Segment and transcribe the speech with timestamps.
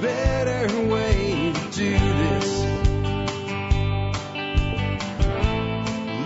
[0.00, 2.64] better way to do this.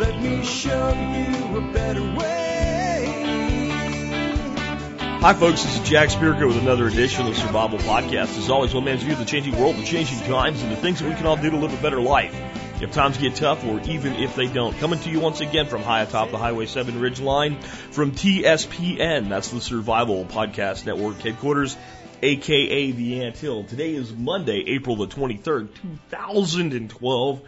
[0.01, 2.41] Let me show you a better way.
[5.21, 5.63] Hi, folks.
[5.63, 8.39] This is Jack Spirko with another edition of the Survival Podcast.
[8.39, 11.01] As always, one man's view of the changing world, the changing times, and the things
[11.01, 12.35] that we can all do to live a better life.
[12.81, 14.75] If times get tough, or even if they don't.
[14.79, 19.29] Coming to you once again from high atop the Highway 7 Ridge Line from TSPN.
[19.29, 21.77] That's the Survival Podcast Network headquarters,
[22.23, 23.65] aka the Ant Hill.
[23.65, 25.69] Today is Monday, April the 23rd,
[26.11, 27.41] 2012.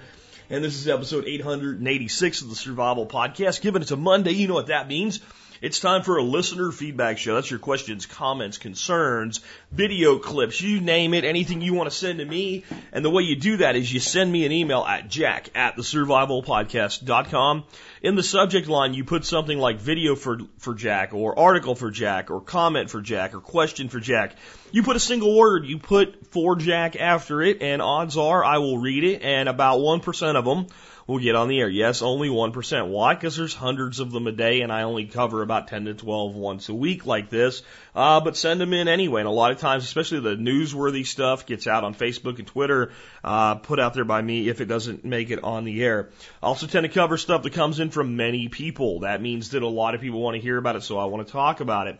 [0.51, 3.61] And this is episode 886 of the Survival Podcast.
[3.61, 5.21] Given it's a Monday, you know what that means.
[5.62, 7.37] It's time for a listener feedback show.
[7.37, 9.39] That's your questions, comments, concerns,
[9.71, 12.65] video clips, you name it, anything you want to send to me.
[12.91, 15.77] And the way you do that is you send me an email at jack at
[15.77, 17.62] the survivalpodcast.com.
[18.02, 21.93] In the subject line, you put something like video for, for Jack or article for
[21.93, 24.35] Jack or comment for Jack or question for Jack.
[24.73, 28.59] You put a single word, you put for Jack after it, and odds are I
[28.59, 30.66] will read it, and about 1% of them
[31.07, 31.69] will get on the air.
[31.69, 32.89] Yes, only 1%.
[32.89, 33.15] Why?
[33.15, 36.35] Because there's hundreds of them a day and I only cover about 10 to 12
[36.35, 37.63] once a week like this.
[37.95, 39.21] Uh, but send them in anyway.
[39.21, 42.93] And a lot of times, especially the newsworthy stuff gets out on Facebook and Twitter,
[43.23, 46.11] uh, put out there by me if it doesn't make it on the air.
[46.43, 49.01] I also tend to cover stuff that comes in from many people.
[49.01, 51.27] That means that a lot of people want to hear about it, so I want
[51.27, 51.99] to talk about it.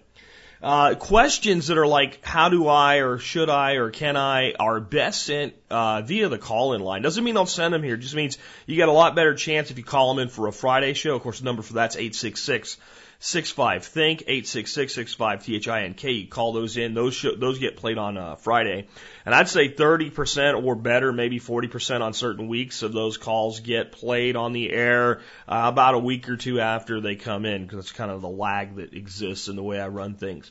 [0.63, 4.79] Uh, questions that are like, how do I or should I or can I are
[4.79, 7.03] best sent uh, via the call in line.
[7.03, 7.97] Doesn't mean they'll send them here.
[7.97, 10.53] Just means you get a lot better chance if you call them in for a
[10.53, 11.17] Friday show.
[11.17, 12.77] Of course, the number for that's 866
[13.25, 16.03] 65 think 866 65 THINK.
[16.03, 16.93] You call those in.
[16.93, 18.89] Those show, those get played on uh, Friday.
[19.25, 23.93] And I'd say 30% or better, maybe 40% on certain weeks of those calls get
[23.93, 27.79] played on the air uh, about a week or two after they come in because
[27.79, 30.51] it's kind of the lag that exists in the way I run things.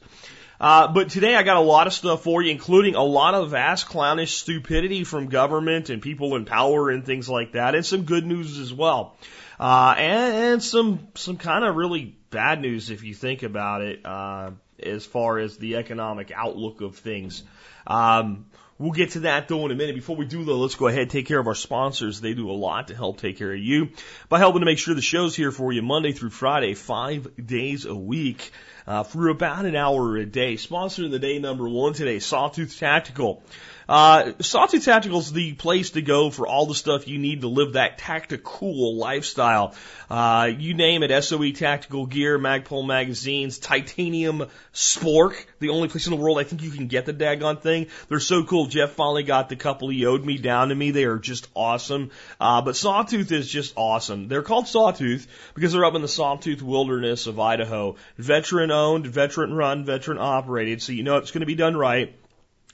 [0.57, 3.51] Uh, but today I got a lot of stuff for you, including a lot of
[3.51, 8.03] vast clownish stupidity from government and people in power and things like that, and some
[8.03, 9.17] good news as well.
[9.59, 14.05] Uh, and, and some, some kind of really bad news if you think about it,
[14.05, 17.43] uh, as far as the economic outlook of things.
[17.85, 18.45] Um,
[18.81, 19.93] We'll get to that though in a minute.
[19.93, 22.19] Before we do though, let's go ahead and take care of our sponsors.
[22.19, 23.89] They do a lot to help take care of you
[24.27, 27.85] by helping to make sure the show's here for you Monday through Friday, five days
[27.85, 28.51] a week,
[28.87, 30.55] uh, for about an hour a day.
[30.55, 33.43] Sponsor of the day number one today, Sawtooth Tactical.
[33.87, 37.47] Uh, Sawtooth Tactical is the place to go for all the stuff you need to
[37.47, 39.75] live that tactical lifestyle.
[40.09, 46.11] Uh, you name it, SOE tactical gear, Magpul magazines, titanium spork, the only place in
[46.11, 47.87] the world I think you can get the daggone thing.
[48.07, 48.67] They're so cool.
[48.67, 50.91] Jeff finally got the couple he owed me down to me.
[50.91, 52.11] They are just awesome.
[52.39, 54.27] Uh, but Sawtooth is just awesome.
[54.27, 57.95] They're called Sawtooth because they're up in the Sawtooth wilderness of Idaho.
[58.17, 62.15] Veteran owned, veteran run, veteran operated, so you know it's going to be done right.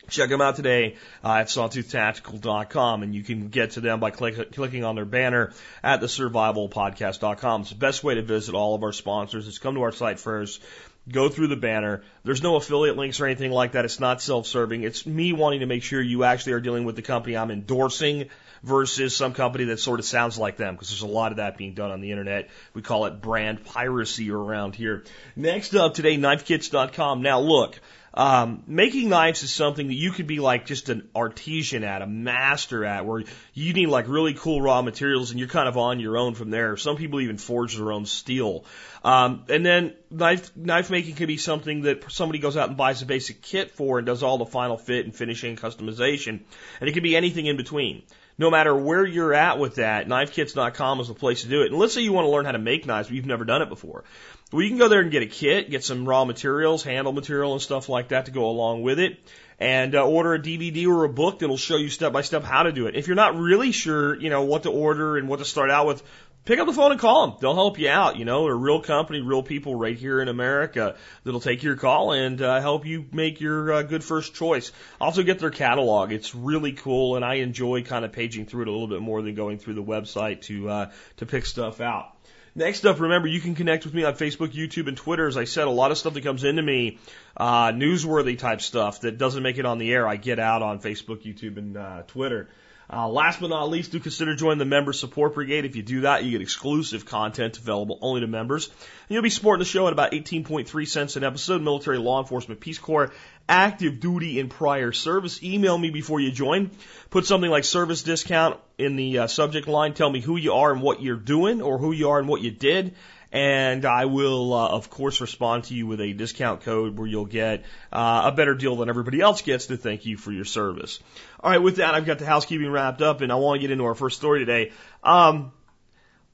[0.10, 4.54] Check them out today uh, at sawtooth.tactical.com, and you can get to them by click,
[4.54, 5.52] clicking on their banner
[5.84, 7.62] at the survivalpodcast.com.
[7.62, 9.48] It's the best way to visit all of our sponsors.
[9.48, 10.64] Is come to our site first,
[11.12, 12.04] go through the banner.
[12.24, 13.86] There's no affiliate links or anything like that.
[13.86, 14.84] It's not self-serving.
[14.84, 18.30] It's me wanting to make sure you actually are dealing with the company I'm endorsing
[18.64, 21.58] versus some company that sort of sounds like them because there's a lot of that
[21.58, 22.50] being done on the internet.
[22.74, 25.04] We call it brand piracy around here.
[25.36, 27.22] Next up today, knifekits.com.
[27.22, 27.80] Now look,
[28.18, 32.08] um, making knives is something that you could be like just an artisan at, a
[32.08, 33.24] master at, where
[33.54, 36.50] you need like really cool raw materials and you're kind of on your own from
[36.50, 36.78] there.
[36.78, 38.66] Some people even forge their own steel.
[39.04, 43.04] Um, and then knife knife making can be something that somebody goes out and buys
[43.04, 46.40] a basic kit for and does all the final fit and finishing and customization.
[46.80, 48.02] And it can be anything in between
[48.40, 51.72] no matter where you're at with that, knifekits.com is the place to do it.
[51.72, 53.62] And let's say you want to learn how to make knives, but you've never done
[53.62, 54.04] it before.
[54.54, 57.52] Well, you can go there and get a kit, get some raw materials, handle material
[57.52, 59.18] and stuff like that to go along with it,
[59.60, 62.64] and uh, order a DVD or a book that'll show you step by step how
[62.64, 62.96] to do it.
[62.96, 65.86] If you're not really sure, you know, what to order and what to start out
[65.86, 66.02] with,
[66.46, 67.38] pick up the phone and call them.
[67.42, 68.16] They'll help you out.
[68.16, 71.76] You know, they're a real company, real people right here in America that'll take your
[71.76, 74.72] call and uh, help you make your uh, good first choice.
[75.02, 76.14] Also get their catalog.
[76.14, 79.22] It's really cool, and I enjoy kind of paging through it a little bit more
[79.22, 82.17] than going through the website to uh, to pick stuff out.
[82.58, 85.28] Next up, remember you can connect with me on Facebook, YouTube, and Twitter.
[85.28, 86.98] As I said, a lot of stuff that comes into me,
[87.38, 90.80] uh, newsworthy type stuff that doesn't make it on the air, I get out on
[90.80, 92.50] Facebook, YouTube, and uh, Twitter.
[92.92, 95.66] Uh, last but not least, do consider joining the Member Support Brigade.
[95.66, 98.68] If you do that, you get exclusive content available only to members.
[98.68, 98.76] And
[99.10, 101.62] you'll be supporting the show at about 18.3 cents an episode.
[101.62, 103.12] Military, law enforcement, Peace Corps,
[103.50, 105.44] active duty and prior service.
[105.44, 106.72] Email me before you join.
[107.10, 109.94] Put something like service discount in the uh, subject line.
[109.94, 112.42] Tell me who you are and what you're doing or who you are and what
[112.42, 112.96] you did.
[113.32, 117.26] And I will, uh, of course, respond to you with a discount code where you'll
[117.26, 121.00] get uh, a better deal than everybody else gets to thank you for your service.
[121.42, 123.72] All right, with that, I've got the housekeeping wrapped up, and I want to get
[123.72, 124.72] into our first story today.
[125.04, 125.52] Um,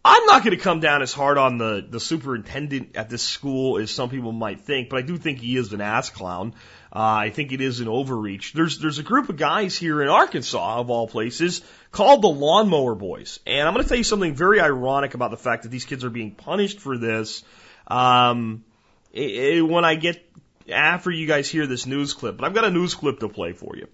[0.06, 3.78] I'm not going to come down as hard on the, the superintendent at this school
[3.78, 6.56] as some people might think, but I do think he is an ass clown.
[6.94, 8.52] Uh, I think it is an overreach.
[8.52, 11.62] There's there's a group of guys here in Arkansas, of all places,
[11.94, 15.38] called the Lawnmower Boys, and I'm going to tell you something very ironic about the
[15.38, 17.44] fact that these kids are being punished for this.
[17.88, 18.66] Um,
[19.14, 20.22] it, it, when I get
[20.70, 23.54] after you guys hear this news clip, but I've got a news clip to play
[23.54, 23.88] for you.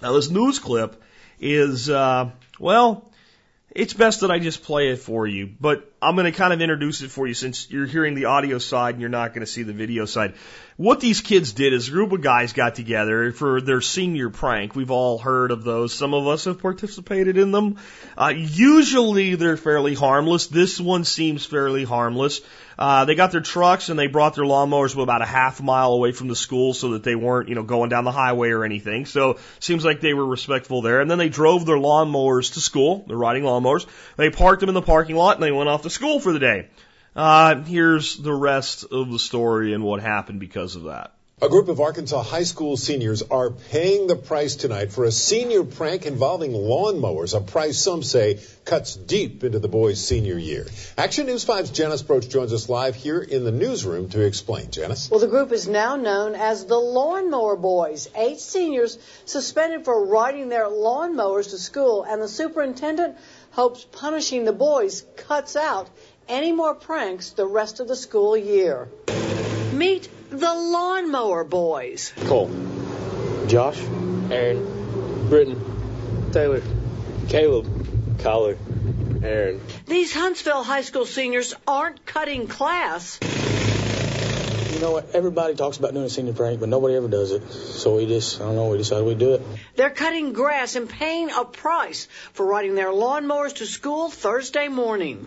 [0.00, 1.02] Now this news clip
[1.40, 3.10] is uh, well
[3.70, 6.60] it's best that I just play it for you, but I'm going to kind of
[6.60, 9.50] introduce it for you since you're hearing the audio side and you're not going to
[9.50, 10.34] see the video side.
[10.76, 14.76] What these kids did is a group of guys got together for their senior prank.
[14.76, 15.92] We've all heard of those.
[15.92, 17.78] Some of us have participated in them.
[18.16, 20.46] Uh, usually they're fairly harmless.
[20.46, 22.40] This one seems fairly harmless.
[22.78, 26.12] Uh, they got their trucks and they brought their lawnmowers about a half mile away
[26.12, 29.06] from the school so that they weren't, you know, going down the highway or anything.
[29.06, 31.00] So seems like they were respectful there.
[31.00, 33.04] And then they drove their lawnmowers to school.
[33.08, 33.86] They're riding lawnmowers.
[34.16, 36.38] They parked them in the parking lot and they went off to school for the
[36.38, 36.68] day.
[37.14, 41.15] Uh, here's the rest of the story and what happened because of that.
[41.42, 45.64] A group of Arkansas high school seniors are paying the price tonight for a senior
[45.64, 50.66] prank involving lawnmowers, a price some say cuts deep into the boys' senior year.
[50.96, 54.70] Action News 5's Janice Broach joins us live here in the newsroom to explain.
[54.70, 55.10] Janice?
[55.10, 58.08] Well, the group is now known as the Lawnmower Boys.
[58.16, 63.18] Eight seniors suspended for riding their lawnmowers to school, and the superintendent
[63.50, 65.90] hopes punishing the boys cuts out
[66.30, 68.88] any more pranks the rest of the school year.
[69.74, 72.12] Meet the Lawnmower Boys.
[72.26, 72.50] Cole,
[73.46, 73.80] Josh,
[74.30, 76.62] Aaron, Britton, Taylor,
[77.28, 78.56] Caleb, Collar,
[79.22, 79.60] Aaron.
[79.86, 83.18] These Huntsville High School seniors aren't cutting class.
[84.74, 85.14] You know what?
[85.14, 87.50] Everybody talks about doing a senior prank, but nobody ever does it.
[87.50, 89.42] So we just, I don't know, we decided we'd do it.
[89.74, 95.24] They're cutting grass and paying a price for riding their lawnmowers to school Thursday morning.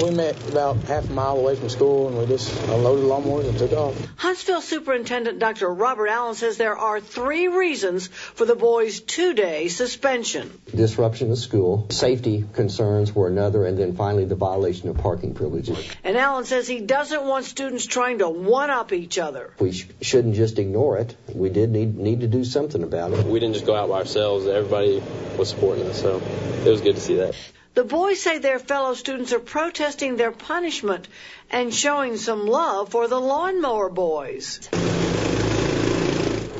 [0.00, 3.48] We met about half a mile away from school and we just unloaded the lawnmowers
[3.48, 3.96] and took off.
[4.16, 5.68] Huntsville Superintendent Dr.
[5.68, 11.38] Robert Allen says there are three reasons for the boys' two day suspension disruption of
[11.38, 15.84] school, safety concerns were another, and then finally the violation of parking privileges.
[16.04, 19.52] And Allen says he doesn't want students trying to one up each other.
[19.58, 21.16] We sh- shouldn't just ignore it.
[21.34, 23.26] We did need, need to do something about it.
[23.26, 25.02] We didn't just go out by ourselves, everybody
[25.36, 26.22] was supporting us, so
[26.64, 27.34] it was good to see that.
[27.78, 31.06] The boys say their fellow students are protesting their punishment
[31.48, 34.68] and showing some love for the lawnmower boys.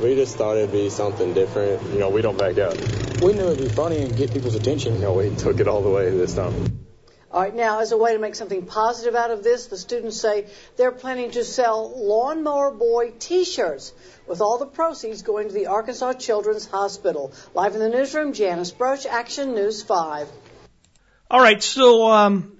[0.01, 1.83] We just thought it'd be something different.
[1.91, 2.77] You know, we don't back up.
[3.21, 4.93] We knew it'd be funny and get people's attention.
[4.93, 6.85] You know, we took it all the way this time.
[7.33, 10.15] All right, now, as a way to make something positive out of this, the students
[10.15, 13.91] say they're planning to sell Lawnmower Boy t shirts
[14.25, 17.33] with all the proceeds going to the Arkansas Children's Hospital.
[17.53, 20.29] Live in the newsroom, Janice Broach, Action News 5.
[21.31, 22.57] All right, so um,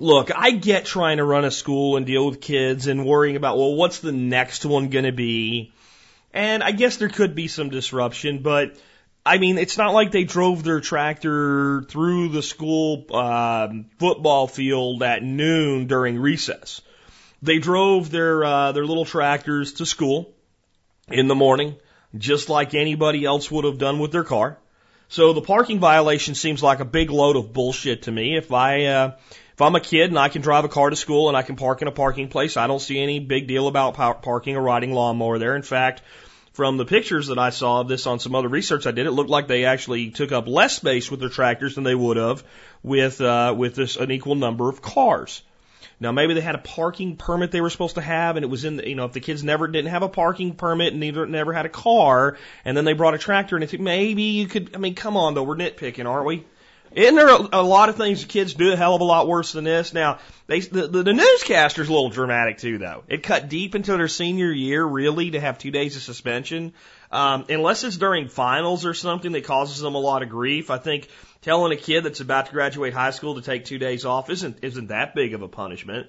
[0.00, 3.56] look, I get trying to run a school and deal with kids and worrying about
[3.56, 5.72] well, what's the next one going to be,
[6.32, 8.76] and I guess there could be some disruption, but
[9.24, 15.00] I mean, it's not like they drove their tractor through the school um, football field
[15.04, 16.82] at noon during recess.
[17.42, 20.34] They drove their uh, their little tractors to school
[21.06, 21.76] in the morning,
[22.18, 24.58] just like anybody else would have done with their car.
[25.08, 28.36] So the parking violation seems like a big load of bullshit to me.
[28.36, 29.16] If I uh,
[29.54, 31.56] if I'm a kid and I can drive a car to school and I can
[31.56, 34.62] park in a parking place, I don't see any big deal about par- parking or
[34.62, 35.54] riding lawnmower there.
[35.54, 36.02] In fact,
[36.52, 39.12] from the pictures that I saw of this on some other research I did, it
[39.12, 42.42] looked like they actually took up less space with their tractors than they would have
[42.82, 45.42] with uh, with this an equal number of cars.
[46.00, 48.64] Now maybe they had a parking permit they were supposed to have, and it was
[48.64, 51.26] in the, you know if the kids never didn't have a parking permit and neither
[51.26, 54.74] never had a car, and then they brought a tractor, and it's maybe you could.
[54.74, 56.44] I mean, come on though, we're nitpicking, aren't we?
[56.94, 59.52] Isn't there a, a lot of things kids do a hell of a lot worse
[59.52, 59.92] than this?
[59.92, 63.02] Now, they, the, the, the newscaster's a little dramatic too, though.
[63.08, 66.72] It cut deep into their senior year, really, to have two days of suspension.
[67.10, 70.78] Um, unless it's during finals or something that causes them a lot of grief, I
[70.78, 71.08] think
[71.44, 74.64] telling a kid that's about to graduate high school to take two days off isn't
[74.64, 76.06] isn't that big of a punishment.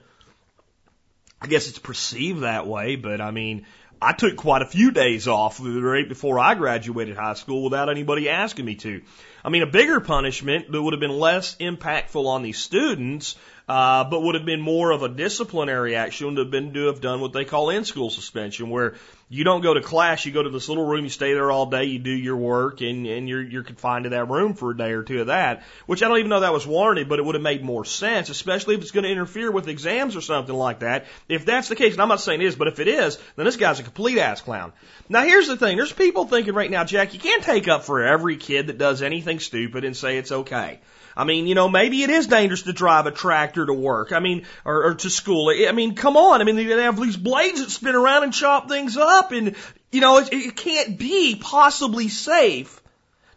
[1.41, 3.65] I guess it's perceived that way, but I mean,
[4.01, 8.29] I took quite a few days off right before I graduated high school without anybody
[8.29, 9.01] asking me to.
[9.43, 13.35] I mean, a bigger punishment that would have been less impactful on these students,
[13.67, 17.01] uh, but would have been more of a disciplinary action would have been to have
[17.01, 18.95] done what they call in-school suspension, where
[19.27, 21.65] You don't go to class, you go to this little room, you stay there all
[21.65, 24.77] day, you do your work, and, and you're, you're confined to that room for a
[24.77, 27.25] day or two of that, which I don't even know that was warranted, but it
[27.25, 30.53] would have made more sense, especially if it's going to interfere with exams or something
[30.53, 31.05] like that.
[31.27, 33.45] If that's the case, and I'm not saying it is, but if it is, then
[33.45, 34.73] this guy's a complete ass clown.
[35.09, 38.03] Now here's the thing, there's people thinking right now, Jack, you can't take up for
[38.03, 40.79] every kid that does anything stupid and say it's okay.
[41.17, 44.11] I mean, you know, maybe it is dangerous to drive a tractor to work.
[44.11, 45.49] I mean, or, or to school.
[45.49, 46.41] I mean, come on.
[46.41, 49.55] I mean, they have these blades that spin around and chop things up, and
[49.91, 52.81] you know, it, it can't be possibly safe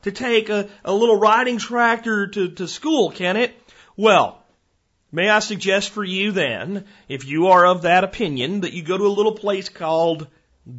[0.03, 3.55] to take a, a little riding tractor to, to school, can it?
[3.97, 4.43] Well,
[5.13, 8.99] may I suggest for you then, if you are of that opinion, that you go
[8.99, 10.27] to a little place called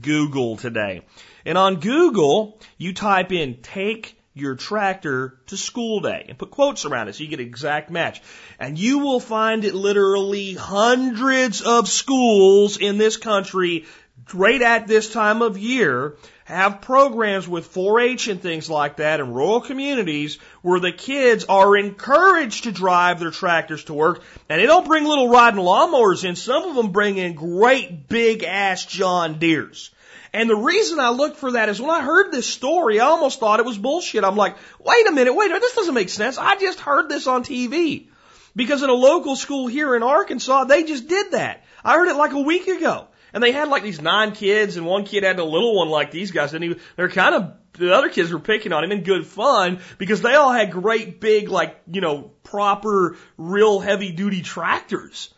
[0.01, 1.01] Google today.
[1.45, 6.85] And on Google, you type in take your tractor to school day and put quotes
[6.85, 8.21] around it so you get an exact match.
[8.59, 13.85] And you will find it literally hundreds of schools in this country
[14.33, 19.33] right at this time of year have programs with 4-H and things like that in
[19.33, 24.23] rural communities where the kids are encouraged to drive their tractors to work.
[24.49, 26.35] And they don't bring little riding lawnmowers in.
[26.35, 29.91] Some of them bring in great big ass John Deeres.
[30.33, 33.39] And the reason I looked for that is when I heard this story, I almost
[33.39, 34.23] thought it was bullshit.
[34.23, 36.37] I'm like, wait a minute, wait a minute, this doesn't make sense.
[36.37, 38.07] I just heard this on TV.
[38.55, 41.63] Because in a local school here in Arkansas, they just did that.
[41.83, 43.07] I heard it like a week ago.
[43.33, 46.11] And they had like these nine kids, and one kid had a little one like
[46.11, 49.03] these guys, and he, they're kind of, the other kids were picking on him in
[49.03, 54.41] good fun because they all had great big, like, you know, proper, real heavy duty
[54.41, 55.31] tractors.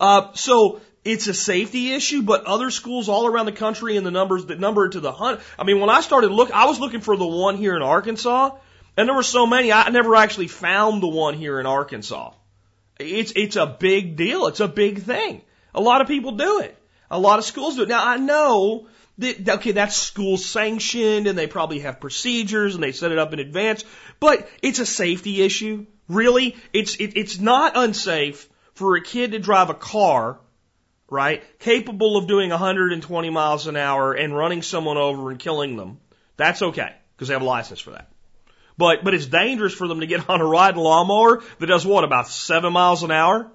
[0.00, 4.10] Uh, so it's a safety issue, but other schools all around the country and the
[4.10, 5.40] numbers that number to the hunt.
[5.58, 8.52] I mean, when I started look, I was looking for the one here in Arkansas,
[8.96, 12.32] and there were so many, I never actually found the one here in Arkansas.
[12.98, 14.46] It's, it's a big deal.
[14.46, 15.42] It's a big thing.
[15.74, 16.76] A lot of people do it.
[17.10, 17.88] A lot of schools do it.
[17.88, 18.86] Now, I know
[19.18, 23.32] that, okay, that's school sanctioned and they probably have procedures and they set it up
[23.32, 23.84] in advance,
[24.20, 25.86] but it's a safety issue.
[26.08, 26.56] Really?
[26.72, 30.38] It's, it, it's not unsafe for a kid to drive a car
[31.14, 31.42] right?
[31.60, 35.98] Capable of doing 120 miles an hour and running someone over and killing them.
[36.36, 38.10] That's okay because they have a license for that.
[38.76, 42.02] But, but it's dangerous for them to get on a riding lawnmower that does what,
[42.02, 43.50] about seven miles an hour?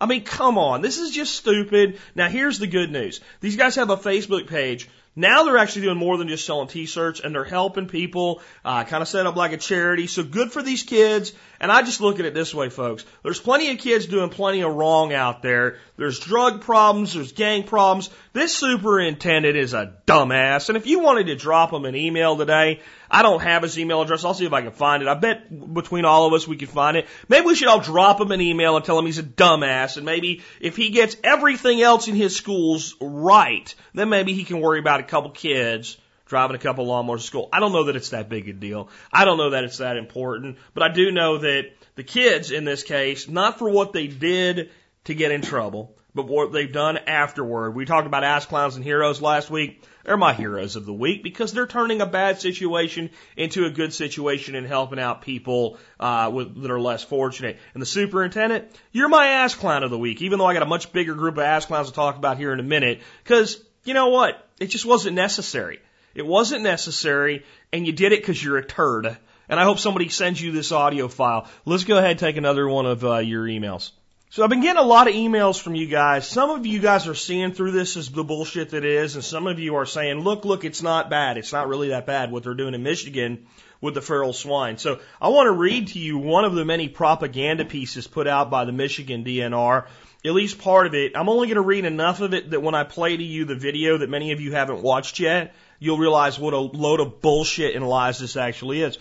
[0.00, 0.82] I mean, come on.
[0.82, 1.98] This is just stupid.
[2.14, 3.20] Now here's the good news.
[3.40, 4.88] These guys have a Facebook page
[5.18, 9.02] now they're actually doing more than just selling t-shirts and they're helping people, uh, kind
[9.02, 10.06] of set up like a charity.
[10.06, 11.32] So good for these kids.
[11.60, 13.04] And I just look at it this way, folks.
[13.24, 15.78] There's plenty of kids doing plenty of wrong out there.
[15.96, 17.14] There's drug problems.
[17.14, 18.10] There's gang problems.
[18.32, 20.68] This superintendent is a dumbass.
[20.68, 24.02] And if you wanted to drop him an email today, I don't have his email
[24.02, 24.24] address.
[24.24, 25.08] I'll see if I can find it.
[25.08, 27.06] I bet between all of us we can find it.
[27.28, 29.96] Maybe we should all drop him an email and tell him he's a dumbass.
[29.96, 34.60] And maybe if he gets everything else in his schools right, then maybe he can
[34.60, 35.96] worry about a couple kids
[36.26, 37.48] driving a couple lawnmowers to school.
[37.52, 38.90] I don't know that it's that big a deal.
[39.10, 40.58] I don't know that it's that important.
[40.74, 44.70] But I do know that the kids in this case, not for what they did
[45.04, 47.76] to get in trouble, but what they've done afterward.
[47.76, 49.84] We talked about ass clowns and heroes last week.
[50.04, 53.94] They're my heroes of the week because they're turning a bad situation into a good
[53.94, 57.58] situation and helping out people uh, with, that are less fortunate.
[57.72, 60.66] And the superintendent, you're my ass clown of the week, even though I got a
[60.66, 63.00] much bigger group of ass clowns to talk about here in a minute.
[63.22, 64.44] Because you know what?
[64.58, 65.78] It just wasn't necessary.
[66.16, 69.16] It wasn't necessary, and you did it because you're a turd.
[69.48, 71.46] And I hope somebody sends you this audio file.
[71.64, 73.92] Let's go ahead and take another one of uh, your emails.
[74.30, 76.28] So I've been getting a lot of emails from you guys.
[76.28, 79.46] Some of you guys are seeing through this as the bullshit that is, and some
[79.46, 81.38] of you are saying, look, look, it's not bad.
[81.38, 83.46] It's not really that bad what they're doing in Michigan
[83.80, 84.76] with the feral swine.
[84.76, 88.50] So I want to read to you one of the many propaganda pieces put out
[88.50, 89.86] by the Michigan DNR.
[90.26, 91.12] At least part of it.
[91.16, 93.54] I'm only going to read enough of it that when I play to you the
[93.54, 97.74] video that many of you haven't watched yet, you'll realize what a load of bullshit
[97.74, 98.98] and lies this actually is.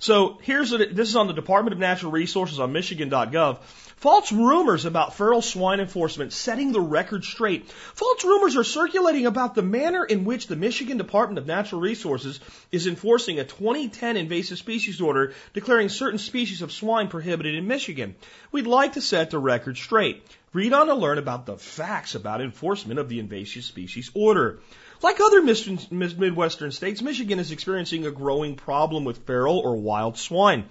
[0.00, 3.58] So here's a, this is on the Department of Natural Resources on Michigan.gov.
[3.96, 7.68] False rumors about feral swine enforcement setting the record straight.
[7.68, 12.38] False rumors are circulating about the manner in which the Michigan Department of Natural Resources
[12.70, 18.14] is enforcing a 2010 invasive species order declaring certain species of swine prohibited in Michigan.
[18.52, 20.22] We'd like to set the record straight.
[20.52, 24.60] Read on to learn about the facts about enforcement of the invasive species order.
[25.00, 30.64] Like other Midwestern states, Michigan is experiencing a growing problem with feral or wild swine.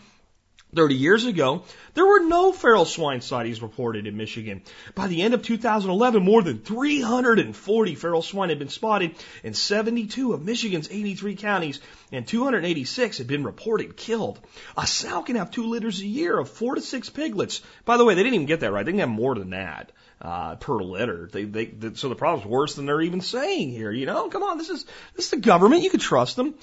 [0.75, 4.63] 30 years ago, there were no feral swine sightings reported in Michigan.
[4.95, 10.33] By the end of 2011, more than 340 feral swine had been spotted in 72
[10.33, 11.79] of Michigan's 83 counties,
[12.11, 14.41] and 286 had been reported killed.
[14.77, 17.61] A sow can have two litters a year of four to six piglets.
[17.85, 18.85] By the way, they didn't even get that right.
[18.85, 19.93] They can have more than that.
[20.21, 21.29] Uh, per litter.
[21.31, 23.91] They, they, they, so the problem's worse than they're even saying here.
[23.91, 25.83] You know, come on, this is this is the government.
[25.83, 26.55] You can trust them.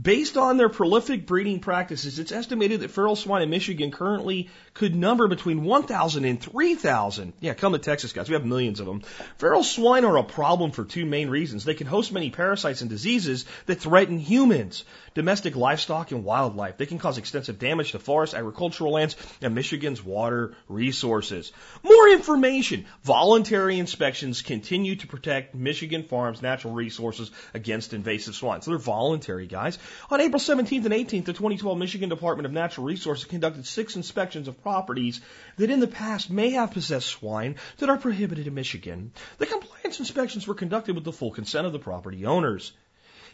[0.00, 4.94] Based on their prolific breeding practices, it's estimated that feral swine in Michigan currently could
[4.94, 7.32] number between 1,000 and 3,000.
[7.40, 8.28] Yeah, come to Texas, guys.
[8.28, 9.02] We have millions of them.
[9.38, 11.64] Feral swine are a problem for two main reasons.
[11.64, 16.76] They can host many parasites and diseases that threaten humans, domestic livestock, and wildlife.
[16.76, 21.52] They can cause extensive damage to forests, agricultural lands, and Michigan's water resources.
[21.82, 22.86] More information.
[23.02, 28.62] Voluntary inspections continue to protect Michigan farms' natural resources against invasive swine.
[28.62, 29.79] So they're voluntary, guys.
[30.10, 34.48] On April 17th and 18th, the 2012 Michigan Department of Natural Resources conducted six inspections
[34.48, 35.20] of properties
[35.56, 39.12] that in the past may have possessed swine that are prohibited in Michigan.
[39.38, 42.72] The compliance inspections were conducted with the full consent of the property owners.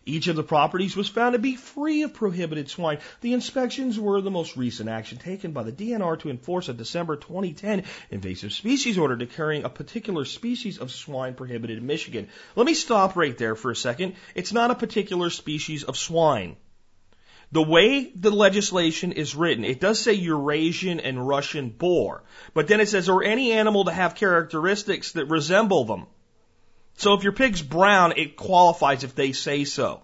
[0.08, 2.98] Each of the properties was found to be free of prohibited swine.
[3.22, 7.16] The inspections were the most recent action taken by the DNR to enforce a December
[7.16, 7.82] 2010
[8.12, 12.28] invasive species order declaring a particular species of swine prohibited in Michigan.
[12.54, 14.14] Let me stop right there for a second.
[14.36, 16.54] It's not a particular species of swine.
[17.50, 22.22] The way the legislation is written, it does say Eurasian and Russian boar,
[22.54, 26.06] but then it says, or any animal to have characteristics that resemble them.
[26.96, 30.02] So if your pig's brown, it qualifies if they say so.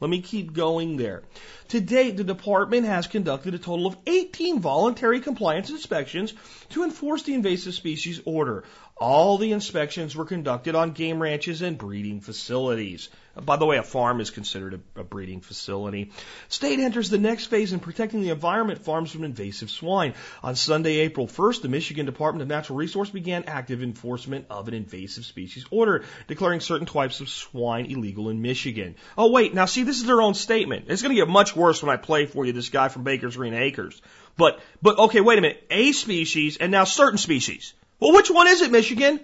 [0.00, 1.22] Let me keep going there.
[1.68, 6.32] To date, the department has conducted a total of 18 voluntary compliance inspections
[6.70, 8.64] to enforce the invasive species order.
[8.96, 13.10] All the inspections were conducted on game ranches and breeding facilities.
[13.44, 16.12] By the way, a farm is considered a, a, breeding facility.
[16.48, 20.14] State enters the next phase in protecting the environment farms from invasive swine.
[20.42, 24.74] On Sunday, April 1st, the Michigan Department of Natural Resources began active enforcement of an
[24.74, 28.96] invasive species order, declaring certain types of swine illegal in Michigan.
[29.16, 30.86] Oh wait, now see, this is their own statement.
[30.88, 33.36] It's going to get much worse when I play for you this guy from Baker's
[33.36, 34.00] Green Acres.
[34.36, 35.66] But, but okay, wait a minute.
[35.70, 37.74] A species and now certain species.
[37.98, 39.20] Well, which one is it, Michigan?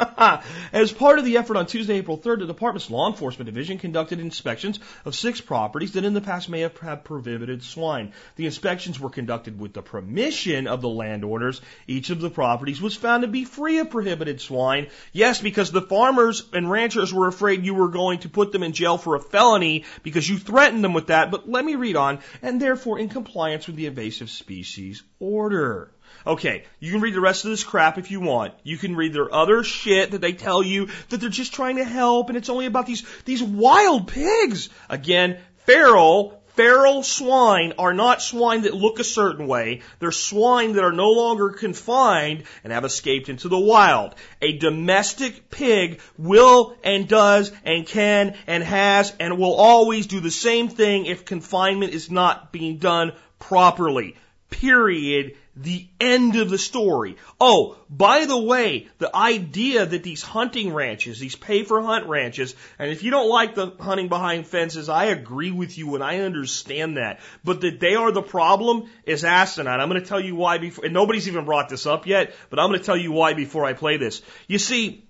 [0.72, 4.20] As part of the effort on Tuesday, April 3rd, the department's law enforcement division conducted
[4.20, 8.12] inspections of six properties that in the past may have had prohibited swine.
[8.36, 11.60] The inspections were conducted with the permission of the landowners.
[11.86, 14.88] Each of the properties was found to be free of prohibited swine.
[15.12, 18.72] Yes, because the farmers and ranchers were afraid you were going to put them in
[18.72, 21.30] jail for a felony because you threatened them with that.
[21.30, 22.20] But let me read on.
[22.42, 25.92] And therefore in compliance with the invasive species order.
[26.26, 28.54] Okay, you can read the rest of this crap if you want.
[28.62, 31.84] You can read their other shit that they tell you that they're just trying to
[31.84, 34.68] help and it's only about these, these wild pigs.
[34.90, 39.80] Again, feral, feral swine are not swine that look a certain way.
[39.98, 44.14] They're swine that are no longer confined and have escaped into the wild.
[44.42, 50.30] A domestic pig will and does and can and has and will always do the
[50.30, 54.16] same thing if confinement is not being done properly.
[54.50, 57.16] Period the end of the story.
[57.40, 62.54] Oh, by the way, the idea that these hunting ranches, these pay for hunt ranches,
[62.78, 66.20] and if you don't like the hunting behind fences, I agree with you and I
[66.20, 67.20] understand that.
[67.44, 69.80] But that they are the problem is asinine.
[69.80, 72.58] I'm going to tell you why before, and nobody's even brought this up yet, but
[72.58, 74.22] I'm going to tell you why before I play this.
[74.46, 75.04] You see,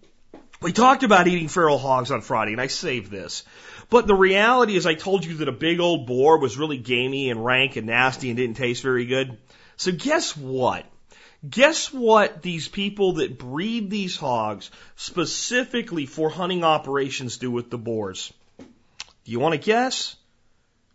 [0.62, 3.44] we talked about eating feral hogs on Friday and I saved this.
[3.88, 7.30] But the reality is I told you that a big old boar was really gamey
[7.30, 9.36] and rank and nasty and didn't taste very good.
[9.80, 10.84] So guess what?
[11.48, 17.78] Guess what these people that breed these hogs specifically for hunting operations do with the
[17.78, 18.30] boars?
[18.58, 20.16] Do you want to guess?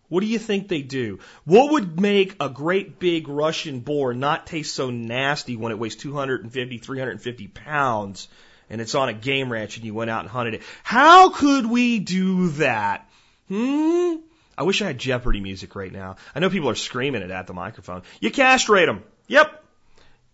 [0.08, 1.17] What do you think they do?
[1.45, 5.95] What would make a great big Russian boar not taste so nasty when it weighs
[5.95, 8.28] 250, 350 pounds
[8.69, 10.62] and it's on a game ranch and you went out and hunted it?
[10.84, 13.10] How could we do that?
[13.48, 14.17] Hmm?
[14.58, 16.15] I wish I had Jeopardy music right now.
[16.34, 18.04] I know people are screaming it at the microphone.
[18.20, 19.04] You castrate them.
[19.28, 19.63] Yep.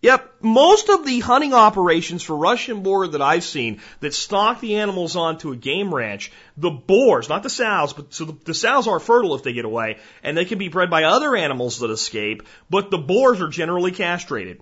[0.02, 0.34] Yep.
[0.40, 5.14] Most of the hunting operations for Russian boar that I've seen that stock the animals
[5.14, 8.98] onto a game ranch, the boars, not the sows, but so the, the sows are
[8.98, 12.42] fertile if they get away, and they can be bred by other animals that escape,
[12.68, 14.60] but the boars are generally castrated.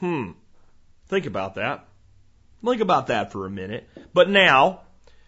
[0.00, 0.32] Hmm.
[1.06, 1.86] Think about that.
[2.64, 3.88] Think about that for a minute.
[4.12, 4.80] But now,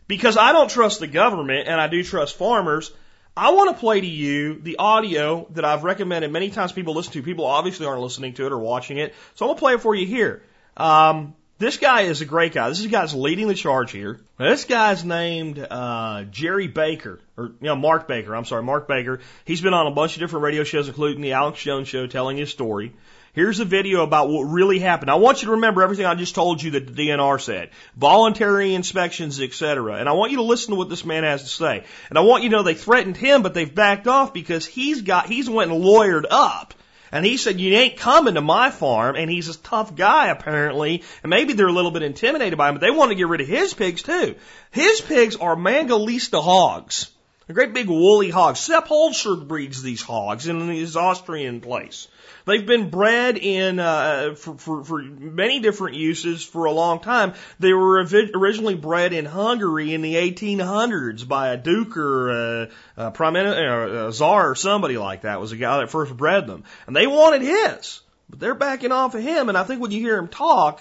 [0.09, 2.92] because I don't trust the government and I do trust farmers,
[3.37, 7.14] I want to play to you the audio that I've recommended many times people listen
[7.14, 7.23] to.
[7.23, 9.14] People obviously aren't listening to it or watching it.
[9.35, 10.42] So I'm going to play it for you here.
[10.77, 12.68] Um, this guy is a great guy.
[12.68, 14.21] This is guy's leading the charge here.
[14.37, 18.35] This guy's named uh, Jerry Baker, or you know Mark Baker.
[18.35, 19.21] I'm sorry, Mark Baker.
[19.45, 22.37] He's been on a bunch of different radio shows, including the Alex Jones Show, telling
[22.37, 22.92] his story.
[23.35, 25.11] Here's a video about what really happened.
[25.11, 27.71] I want you to remember everything I just told you that the DNR said.
[27.97, 29.95] Voluntary inspections, etc.
[29.95, 31.85] And I want you to listen to what this man has to say.
[32.11, 35.01] And I want you to know they threatened him, but they've backed off because he's
[35.01, 36.75] got, he's went and lawyered up.
[37.11, 39.16] And he said, you ain't coming to my farm.
[39.16, 41.03] And he's a tough guy, apparently.
[41.23, 43.40] And maybe they're a little bit intimidated by him, but they want to get rid
[43.40, 44.35] of his pigs too.
[44.73, 47.11] His pigs are Mangalista hogs.
[47.48, 48.57] A great big woolly hog.
[48.57, 52.07] Sepp Holzer breeds these hogs in his Austrian place.
[52.44, 57.35] They've been bred in uh, for, for, for many different uses for a long time.
[57.59, 63.11] They were originally bred in Hungary in the 1800s by a duke or a, a
[63.11, 66.64] prime minister, a czar or somebody like that was the guy that first bred them,
[66.87, 69.48] and they wanted his, but they're backing off of him.
[69.48, 70.81] And I think when you hear him talk,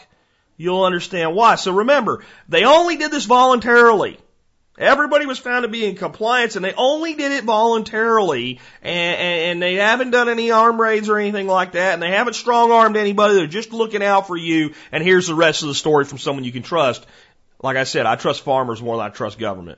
[0.57, 1.55] you'll understand why.
[1.55, 4.19] So remember, they only did this voluntarily.
[4.77, 9.61] Everybody was found to be in compliance and they only did it voluntarily and, and,
[9.61, 12.95] they haven't done any arm raids or anything like that and they haven't strong armed
[12.95, 13.35] anybody.
[13.35, 16.45] They're just looking out for you and here's the rest of the story from someone
[16.45, 17.05] you can trust.
[17.61, 19.77] Like I said, I trust farmers more than I trust government.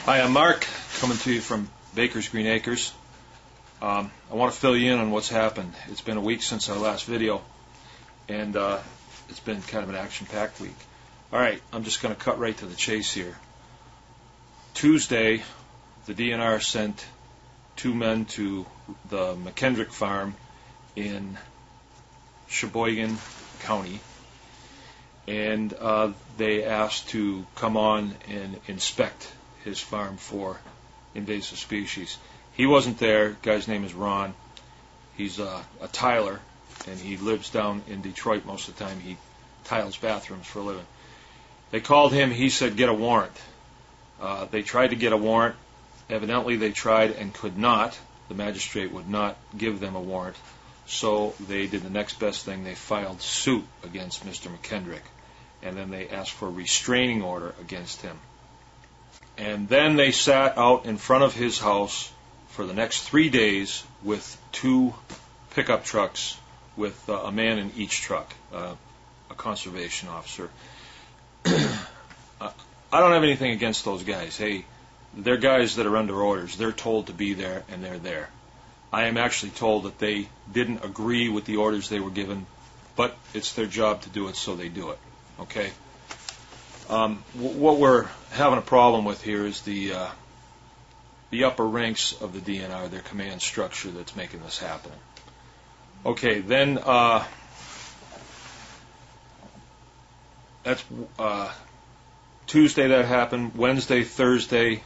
[0.00, 0.66] Hi, I'm Mark
[1.00, 2.92] coming to you from Baker's Green Acres.
[3.80, 5.72] Um, I want to fill you in on what's happened.
[5.88, 7.42] It's been a week since our last video
[8.28, 8.78] and uh,
[9.30, 10.76] it's been kind of an action-packed week.
[11.30, 13.36] All right, I'm just going to cut right to the chase here.
[14.72, 15.42] Tuesday,
[16.06, 17.04] the DNR sent
[17.76, 18.64] two men to
[19.10, 20.34] the McKendrick farm
[20.96, 21.36] in
[22.48, 23.18] Cheboygan
[23.60, 24.00] County,
[25.26, 29.30] and uh, they asked to come on and inspect
[29.64, 30.58] his farm for
[31.14, 32.16] invasive species.
[32.54, 33.36] He wasn't there.
[33.42, 34.32] guy's name is Ron.
[35.18, 36.40] He's uh, a tiler,
[36.86, 38.98] and he lives down in Detroit most of the time.
[39.00, 39.18] He
[39.64, 40.86] tiles bathrooms for a living.
[41.70, 42.30] They called him.
[42.30, 43.36] He said, "Get a warrant."
[44.20, 45.56] Uh, they tried to get a warrant.
[46.10, 47.98] Evidently, they tried and could not.
[48.28, 50.36] The magistrate would not give them a warrant.
[50.86, 52.64] So they did the next best thing.
[52.64, 54.50] They filed suit against Mr.
[54.50, 55.02] McKendrick.
[55.62, 58.16] And then they asked for a restraining order against him.
[59.36, 62.10] And then they sat out in front of his house
[62.48, 64.94] for the next three days with two
[65.50, 66.36] pickup trucks
[66.76, 68.74] with uh, a man in each truck, uh,
[69.30, 70.50] a conservation officer.
[71.44, 74.36] I don't have anything against those guys.
[74.36, 74.64] Hey,
[75.14, 76.56] they're guys that are under orders.
[76.56, 78.28] They're told to be there, and they're there.
[78.92, 82.46] I am actually told that they didn't agree with the orders they were given,
[82.96, 84.98] but it's their job to do it, so they do it.
[85.40, 85.70] Okay.
[86.88, 90.08] Um, what we're having a problem with here is the uh,
[91.30, 94.92] the upper ranks of the DNR, their command structure that's making this happen.
[96.06, 97.24] Okay, then uh,
[100.68, 100.84] that's
[101.18, 101.50] uh,
[102.46, 103.56] Tuesday that happened.
[103.56, 104.82] Wednesday, Thursday,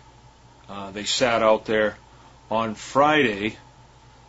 [0.69, 1.97] uh, they sat out there.
[2.53, 3.57] On Friday,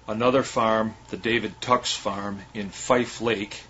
[0.07, 3.61] another farm, the David Tux farm in Fife Lake,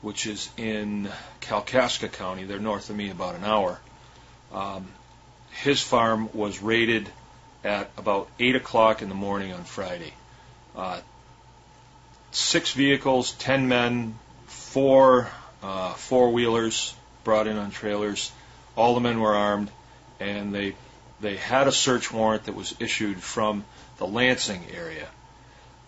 [0.00, 1.10] which is in
[1.42, 2.44] Kalkaska County.
[2.44, 3.78] They're north of me about an hour.
[4.50, 4.86] Um,
[5.50, 7.10] his farm was raided
[7.62, 10.14] at about 8 o'clock in the morning on Friday.
[10.74, 11.00] Uh,
[12.30, 15.28] six vehicles, 10 men, four
[15.62, 16.94] uh, four wheelers
[17.24, 18.32] brought in on trailers
[18.76, 19.70] all the men were armed,
[20.20, 20.74] and they
[21.20, 23.64] they had a search warrant that was issued from
[23.98, 25.06] the Lansing area,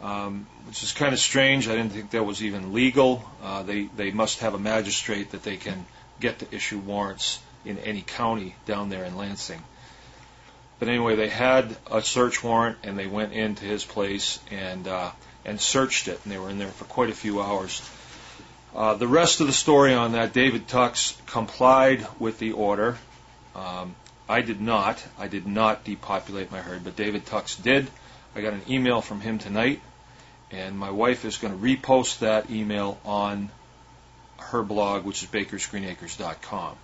[0.00, 1.68] um, which is kind of strange.
[1.68, 3.28] I didn't think that was even legal.
[3.42, 5.86] Uh, they they must have a magistrate that they can
[6.20, 9.62] get to issue warrants in any county down there in Lansing.
[10.78, 15.10] But anyway, they had a search warrant and they went into his place and uh,
[15.44, 17.80] and searched it, and they were in there for quite a few hours.
[18.74, 22.98] Uh, the rest of the story on that, David Tux complied with the order.
[23.54, 23.94] Um,
[24.28, 25.04] I did not.
[25.16, 27.88] I did not depopulate my herd, but David Tux did.
[28.34, 29.80] I got an email from him tonight,
[30.50, 33.48] and my wife is going to repost that email on
[34.38, 36.76] her blog, which is bakersgreenacres.com.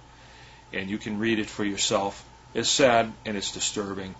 [0.72, 2.24] And you can read it for yourself.
[2.54, 4.14] It's sad and it's disturbing,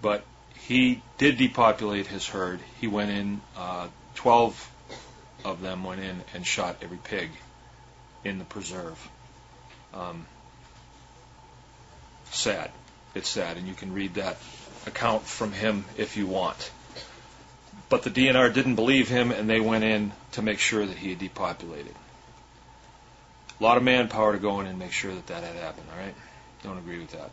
[0.00, 0.24] but
[0.54, 2.60] he did depopulate his herd.
[2.80, 4.70] He went in uh, 12
[5.44, 7.30] of them went in and shot every pig
[8.24, 9.08] in the preserve.
[9.94, 10.26] Um,
[12.30, 12.70] sad.
[13.14, 14.36] It's sad, and you can read that
[14.86, 16.70] account from him if you want.
[17.88, 21.10] But the DNR didn't believe him, and they went in to make sure that he
[21.10, 21.94] had depopulated.
[23.58, 25.86] A lot of manpower to go in and make sure that that had happened.
[25.92, 26.14] All right,
[26.62, 27.30] don't agree with that.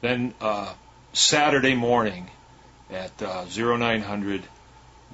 [0.00, 0.72] Then uh,
[1.12, 2.28] Saturday morning
[2.90, 4.42] at uh, 0900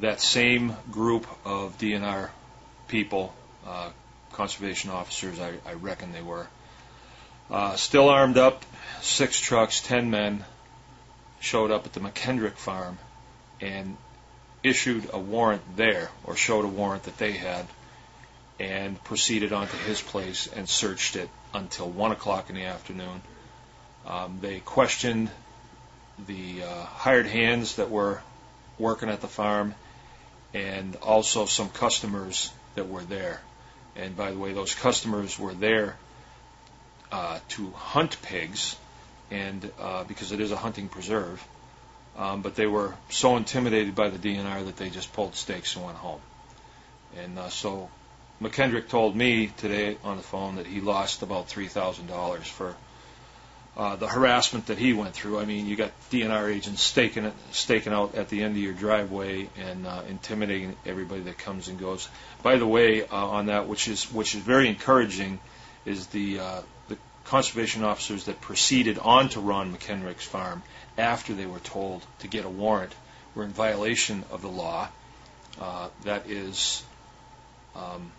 [0.01, 2.31] that same group of DNR
[2.89, 3.35] people,
[3.67, 3.91] uh,
[4.33, 6.47] conservation officers, I, I, reckon they were,
[7.51, 8.65] uh, still armed up,
[9.01, 10.45] six trucks, ten men,
[11.41, 12.99] showed up at the McKendrick farm
[13.61, 13.97] and
[14.63, 17.67] issued a warrant there, or showed a warrant that they had,
[18.59, 23.21] and proceeded onto his place and searched it until 1 o'clock in the afternoon.
[24.07, 25.31] Um, they questioned
[26.27, 28.23] the uh, hired hands that were
[28.79, 29.75] working at the farm
[30.55, 33.41] and also some customers that were there.
[33.97, 35.97] And by the way, those customers were there
[37.13, 38.77] uh, to hunt pigs,
[39.31, 41.45] and uh, because it is a hunting preserve.
[42.17, 45.85] Um, but they were so intimidated by the DNR that they just pulled stakes and
[45.85, 46.21] went home.
[47.17, 47.91] And uh, so
[48.41, 52.77] McKendrick told me today on the phone that he lost about three thousand dollars for
[53.77, 55.39] uh, the harassment that he went through.
[55.39, 58.73] I mean, you got DNR agents staking it, staking out at the end of your
[58.73, 62.09] driveway and uh, intimidating everybody that comes and goes.
[62.43, 65.41] By the way, uh, on that, which is which is very encouraging,
[65.85, 70.63] is the uh, the conservation officers that proceeded on to Ron McKendrick's farm
[70.97, 72.95] after they were told to get a warrant
[73.35, 74.89] were in violation of the law.
[75.61, 76.85] Uh, that is
[77.75, 78.13] um,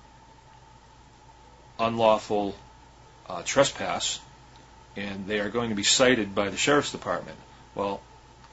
[1.80, 2.56] unlawful
[3.28, 4.20] uh, trespass
[4.96, 7.38] and they are going to be cited by the sheriff's department.
[7.74, 8.02] Well,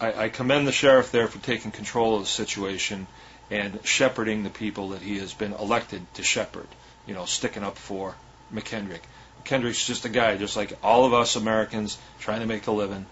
[0.01, 3.07] I, I commend the sheriff there for taking control of the situation
[3.51, 6.67] and shepherding the people that he has been elected to shepherd.
[7.07, 8.15] You know, sticking up for
[8.53, 9.01] McKendrick.
[9.43, 13.07] McKendrick's just a guy, just like all of us Americans, trying to make a living.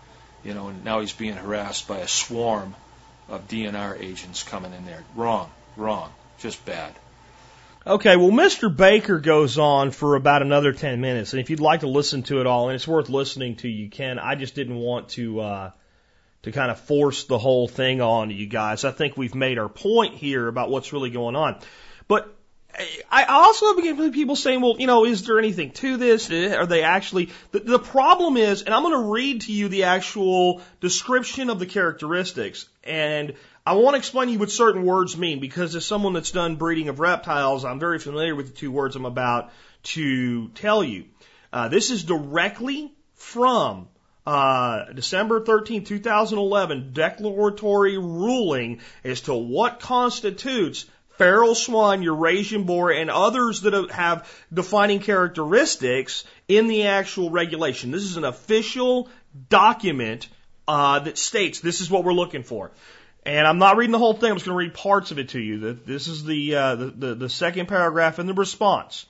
[0.44, 2.74] You know, and now he's being harassed by a swarm
[3.28, 5.04] of DNR agents coming in there.
[5.14, 6.94] Wrong, wrong, just bad.
[7.86, 8.74] Okay, well, Mr.
[8.74, 12.42] Baker goes on for about another 10 minutes, and if you'd like to listen to
[12.42, 14.18] it all, and it's worth listening to, you can.
[14.18, 15.70] I just didn't want to, uh,
[16.42, 18.84] to kind of force the whole thing on you guys.
[18.84, 21.58] I think we've made our point here about what's really going on.
[22.06, 22.36] But
[23.10, 26.30] I also have people saying, well, you know, is there anything to this?
[26.30, 29.84] Are they actually, the, the problem is, and I'm going to read to you the
[29.84, 33.34] actual description of the characteristics, and
[33.70, 36.56] I want to explain to you what certain words mean because as someone that's done
[36.56, 39.52] breeding of reptiles, I'm very familiar with the two words I'm about
[39.94, 41.04] to tell you.
[41.52, 43.86] Uh, this is directly from
[44.26, 53.08] uh, December 13, 2011, declaratory ruling as to what constitutes feral swan, Eurasian boar, and
[53.08, 57.92] others that have defining characteristics in the actual regulation.
[57.92, 59.08] This is an official
[59.48, 60.26] document
[60.66, 62.72] uh, that states this is what we're looking for.
[63.24, 64.30] And I'm not reading the whole thing.
[64.30, 65.74] I'm just going to read parts of it to you.
[65.74, 69.06] This is the, uh, the, the, the second paragraph in the response.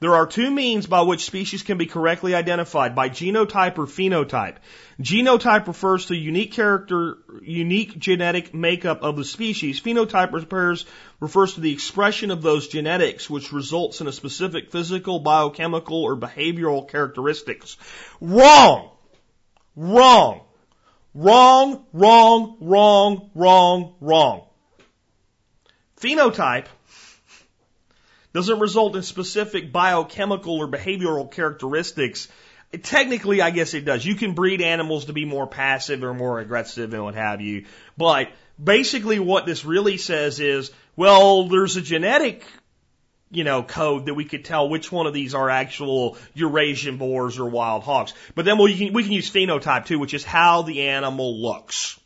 [0.00, 4.56] There are two means by which species can be correctly identified by genotype or phenotype.
[5.00, 9.80] Genotype refers to unique character, unique genetic makeup of the species.
[9.80, 10.86] Phenotype refers,
[11.20, 16.16] refers to the expression of those genetics which results in a specific physical, biochemical, or
[16.16, 17.76] behavioral characteristics.
[18.20, 18.90] Wrong!
[19.76, 20.40] Wrong!
[21.14, 24.44] Wrong, wrong, wrong, wrong, wrong.
[26.00, 26.66] Phenotype
[28.32, 32.28] doesn't result in specific biochemical or behavioral characteristics.
[32.82, 34.04] Technically, I guess it does.
[34.04, 37.66] You can breed animals to be more passive or more aggressive and what have you.
[37.98, 38.28] But
[38.62, 42.42] basically what this really says is, well, there's a genetic
[43.32, 47.38] you know, code that we could tell which one of these are actual Eurasian boars
[47.38, 48.12] or wild hogs.
[48.34, 51.98] But then we can, we can use phenotype too, which is how the animal looks.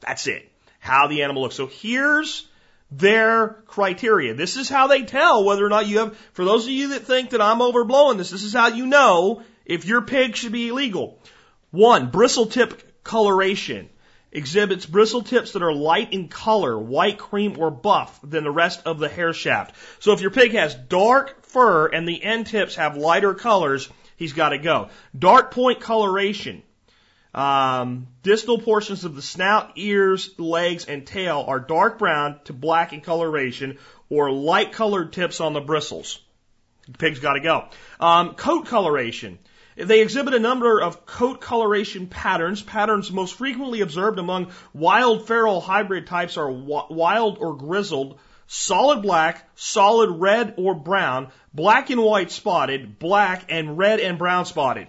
[0.00, 0.50] That's it.
[0.80, 1.54] How the animal looks.
[1.54, 2.48] So here's
[2.90, 4.34] their criteria.
[4.34, 7.06] This is how they tell whether or not you have, for those of you that
[7.06, 10.68] think that I'm overblowing this, this is how you know if your pig should be
[10.68, 11.18] illegal.
[11.70, 13.88] One, bristle tip coloration
[14.32, 18.82] exhibits bristle tips that are light in color, white, cream, or buff than the rest
[18.86, 19.74] of the hair shaft.
[20.00, 24.32] So if your pig has dark fur and the end tips have lighter colors, he's
[24.32, 24.88] got to go.
[25.16, 26.62] Dark point coloration.
[27.34, 32.92] Um, distal portions of the snout, ears, legs, and tail are dark brown to black
[32.92, 33.78] in coloration
[34.10, 36.20] or light colored tips on the bristles.
[36.88, 37.68] The pig's got to go.
[38.00, 39.38] Um, coat coloration.
[39.76, 42.62] They exhibit a number of coat coloration patterns.
[42.62, 49.48] Patterns most frequently observed among wild feral hybrid types are wild or grizzled, solid black,
[49.54, 54.88] solid red or brown, black and white spotted, black and red and brown spotted.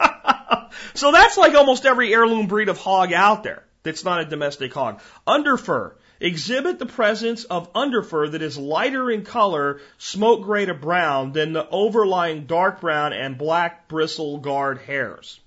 [0.94, 4.74] so that's like almost every heirloom breed of hog out there that's not a domestic
[4.74, 5.00] hog.
[5.26, 11.32] Underfur exhibit the presence of underfur that is lighter in color, smoke gray to brown,
[11.32, 15.40] than the overlying dark brown and black bristle guard hairs.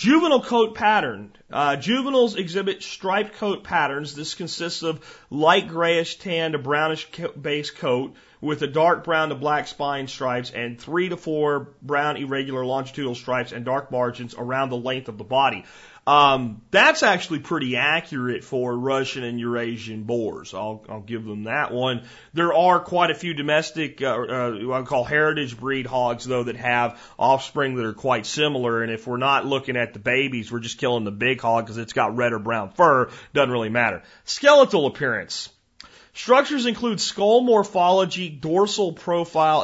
[0.00, 1.36] Juvenile coat pattern.
[1.52, 4.14] Uh, juveniles exhibit striped coat patterns.
[4.14, 7.06] This consists of light grayish tan to brownish
[7.38, 12.16] base coat with a dark brown to black spine stripes and three to four brown
[12.16, 15.66] irregular longitudinal stripes and dark margins around the length of the body.
[16.06, 20.54] Um, that's actually pretty accurate for Russian and Eurasian boars.
[20.54, 22.02] I'll, I'll give them that one.
[22.32, 26.44] There are quite a few domestic, uh, uh, what I call heritage breed hogs, though,
[26.44, 28.82] that have offspring that are quite similar.
[28.82, 31.78] And if we're not looking at the babies, we're just killing the big hog because
[31.78, 33.10] it's got red or brown fur.
[33.34, 34.02] Doesn't really matter.
[34.24, 35.50] Skeletal appearance.
[36.12, 39.62] Structures include skull morphology, dorsal profile,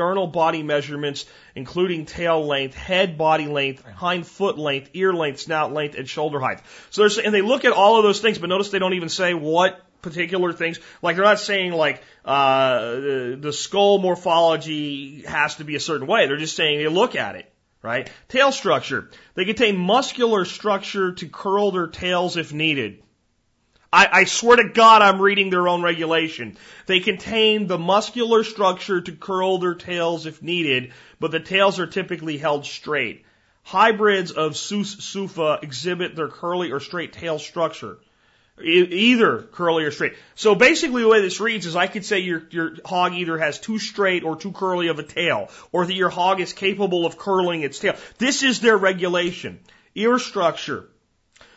[0.00, 5.74] external body measurements, including tail length, head body length, hind foot length, ear length, snout
[5.74, 6.60] length, and shoulder height.
[6.88, 9.10] So there's, and they look at all of those things, but notice they don't even
[9.10, 10.80] say what particular things.
[11.02, 16.06] Like they're not saying like uh, the, the skull morphology has to be a certain
[16.06, 16.26] way.
[16.26, 17.52] They're just saying they look at it.
[17.82, 18.10] Right?
[18.28, 19.10] Tail structure.
[19.34, 23.02] They contain muscular structure to curl their tails if needed.
[23.92, 26.56] I, I swear to God, I'm reading their own regulation.
[26.86, 31.86] They contain the muscular structure to curl their tails if needed, but the tails are
[31.86, 33.24] typically held straight.
[33.62, 37.98] Hybrids of Sus scrofa exhibit their curly or straight tail structure.
[38.62, 40.14] Either curly or straight.
[40.34, 43.58] So basically the way this reads is I could say your, your hog either has
[43.58, 47.16] too straight or too curly of a tail, or that your hog is capable of
[47.16, 47.96] curling its tail.
[48.18, 49.60] This is their regulation.
[49.94, 50.88] Ear structure.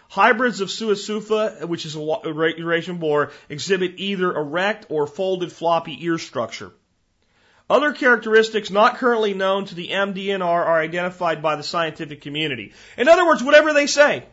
[0.10, 6.04] Hybrids of Sus scrofa, which is a Eurasian boar, exhibit either erect or folded floppy
[6.06, 6.72] ear structure.
[7.70, 12.74] Other characteristics not currently known to the MDNR are identified by the scientific community.
[12.98, 14.26] In other words, whatever they say,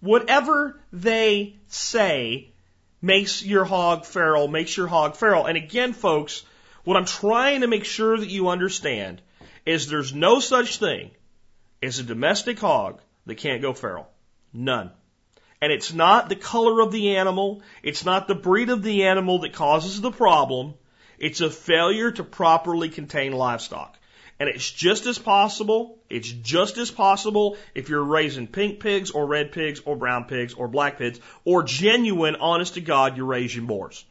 [0.00, 2.52] whatever they say
[3.00, 5.46] makes your hog feral, makes your hog feral.
[5.46, 6.42] And again, folks,
[6.84, 9.22] what I'm trying to make sure that you understand
[9.64, 11.12] is there's no such thing
[11.82, 14.08] as a domestic hog that can't go feral.
[14.52, 14.90] None.
[15.60, 19.40] And it's not the color of the animal, it's not the breed of the animal
[19.40, 20.74] that causes the problem.
[21.18, 23.96] It's a failure to properly contain livestock.
[24.40, 29.24] And it's just as possible, it's just as possible if you're raising pink pigs or
[29.24, 34.04] red pigs or brown pigs or black pigs or genuine, honest to God Eurasian boars.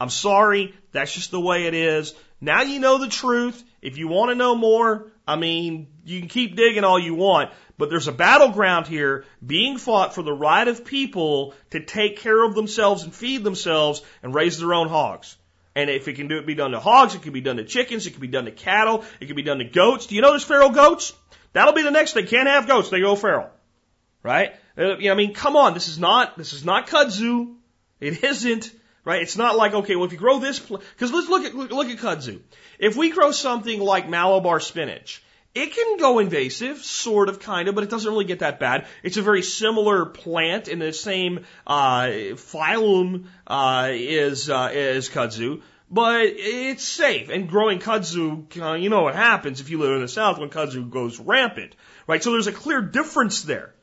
[0.00, 2.14] I'm sorry, that's just the way it is.
[2.40, 3.62] Now you know the truth.
[3.82, 7.50] If you want to know more, I mean, you can keep digging all you want,
[7.80, 12.44] but there's a battleground here being fought for the right of people to take care
[12.44, 15.36] of themselves and feed themselves and raise their own hogs.
[15.74, 17.64] And if it can do it be done to hogs, it can be done to
[17.64, 20.06] chickens, it can be done to cattle, it can be done to goats.
[20.06, 21.14] Do you know there's feral goats?
[21.54, 22.26] That'll be the next thing.
[22.26, 23.48] Can't have goats, they go feral.
[24.22, 24.54] Right?
[24.76, 27.54] Uh, I mean, come on, this is not, this is not kudzu.
[27.98, 28.72] It isn't.
[29.06, 29.22] Right?
[29.22, 31.96] It's not like, okay, well, if you grow this, because let's look at, look at
[31.96, 32.40] kudzu.
[32.78, 35.22] If we grow something like Malabar spinach,
[35.54, 38.86] it can go invasive, sort of, kind of, but it doesn't really get that bad.
[39.02, 45.62] It's a very similar plant in the same uh, phylum uh, as uh, as kudzu,
[45.90, 47.30] but it's safe.
[47.30, 50.50] And growing kudzu, uh, you know what happens if you live in the south when
[50.50, 51.74] kudzu goes rampant,
[52.06, 52.22] right?
[52.22, 53.74] So there's a clear difference there.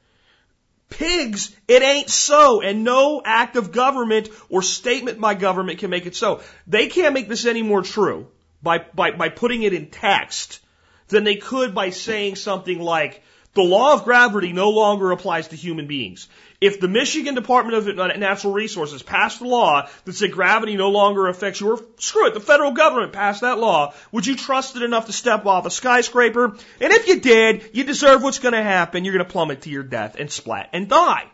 [0.89, 6.05] Pigs, it ain't so, and no act of government or statement by government can make
[6.05, 6.39] it so.
[6.65, 8.27] They can't make this any more true
[8.63, 10.61] by by by putting it in text
[11.07, 13.23] than they could by saying something like,
[13.57, 16.27] the law of gravity no longer applies to human beings.
[16.61, 21.27] If the Michigan Department of Natural Resources passed a law that said gravity no longer
[21.27, 24.83] affects you, or screw it, the federal government passed that law, would you trust it
[24.83, 26.45] enough to step off a skyscraper?
[26.45, 29.05] And if you did, you deserve what's going to happen.
[29.05, 31.25] You're going to plummet to your death and splat and die.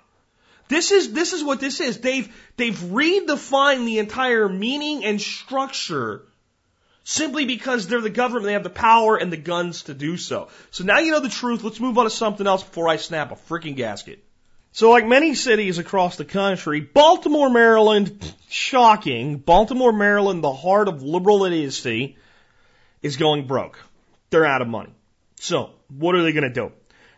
[0.69, 1.99] This is, this is what this is.
[1.99, 6.23] They've, they've redefined the entire meaning and structure
[7.03, 10.49] simply because they're the government, they have the power and the guns to do so.
[10.71, 11.63] So now you know the truth.
[11.63, 14.23] Let's move on to something else before I snap a freaking gasket.
[14.71, 21.03] So like many cities across the country, Baltimore, Maryland, shocking, Baltimore, Maryland, the heart of
[21.03, 22.17] liberal idiocy,
[23.03, 23.79] is going broke.
[24.31, 24.89] They're out of money.
[25.35, 26.71] So what are they going to do?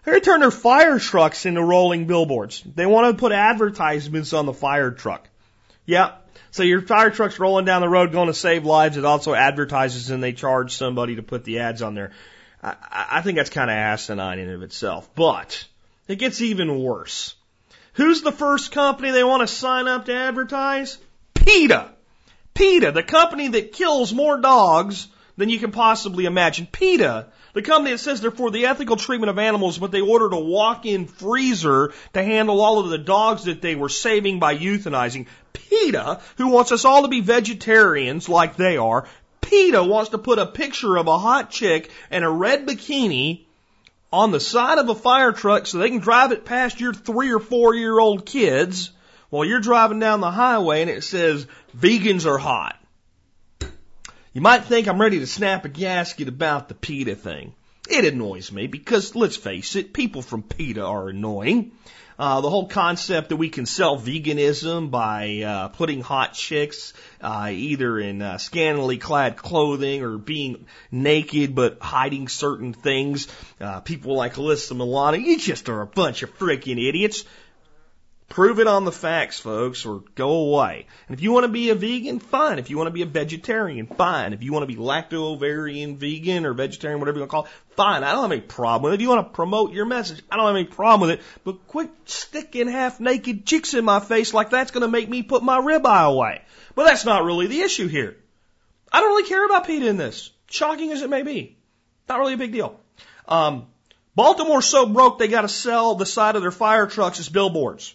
[0.04, 2.62] They're going to turn their fire trucks into rolling billboards.
[2.62, 5.30] They want to put advertisements on the fire truck.
[5.86, 6.16] Yeah,
[6.52, 8.98] so your fire truck's rolling down the road going to save lives.
[8.98, 12.12] It also advertises and they charge somebody to put the ads on there.
[12.64, 15.10] I, I think that's kind of asinine in of itself.
[15.16, 15.66] But
[16.08, 17.36] it gets even worse.
[17.94, 20.98] Who's the first company they want to sign up to advertise?
[21.34, 21.92] PETA.
[22.54, 26.68] PETA, the company that kills more dogs than you can possibly imagine.
[26.72, 30.34] PETA, the company that says they're for the ethical treatment of animals, but they ordered
[30.34, 35.26] a walk-in freezer to handle all of the dogs that they were saving by euthanizing.
[35.54, 39.08] PETA, who wants us all to be vegetarians like they are,
[39.40, 43.46] PETA wants to put a picture of a hot chick in a red bikini
[44.12, 47.32] on the side of a fire truck so they can drive it past your three
[47.32, 48.92] or four year old kids
[49.30, 52.78] while you're driving down the highway and it says vegans are hot.
[54.36, 57.54] You might think I'm ready to snap a gasket about the PETA thing.
[57.90, 61.72] It annoys me because let's face it, people from PETA are annoying.
[62.20, 66.92] Uh, the whole concept that we can sell veganism by uh, putting hot chicks
[67.22, 73.30] uh, either in uh, scantily clad clothing or being naked but hiding certain things.
[73.62, 77.24] Uh, people like Alyssa Milano, you just are a bunch of freaking idiots.
[78.28, 80.88] Prove it on the facts, folks, or go away.
[81.08, 82.58] And if you want to be a vegan, fine.
[82.58, 84.34] If you want to be a vegetarian, fine.
[84.34, 87.52] If you want to be lacto-ovarian, vegan, or vegetarian, whatever you want to call it,
[87.76, 88.04] fine.
[88.04, 88.96] I don't have any problem with it.
[88.96, 91.26] If you want to promote your message, I don't have any problem with it.
[91.44, 95.44] But quit sticking half-naked chicks in my face like that's going to make me put
[95.44, 96.42] my ribeye away.
[96.74, 98.18] But that's not really the issue here.
[98.92, 100.32] I don't really care about PETA in this.
[100.50, 101.58] Shocking as it may be.
[102.10, 102.80] Not really a big deal.
[103.28, 103.68] Um,
[104.16, 107.94] Baltimore's so broke they got to sell the side of their fire trucks as billboards.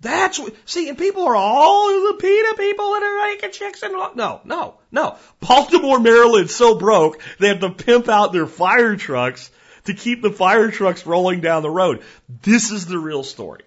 [0.00, 3.94] That's what, see, and people are all the PETA people that are making chicks and
[3.94, 5.16] no, no, no.
[5.40, 9.50] Baltimore, Maryland's so broke they have to pimp out their fire trucks
[9.84, 12.02] to keep the fire trucks rolling down the road.
[12.42, 13.62] This is the real story.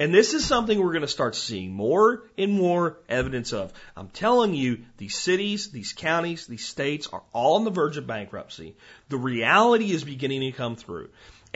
[0.00, 3.72] And this is something we're going to start seeing more and more evidence of.
[3.96, 8.06] I'm telling you, these cities, these counties, these states are all on the verge of
[8.06, 8.76] bankruptcy.
[9.08, 11.08] The reality is beginning to come through.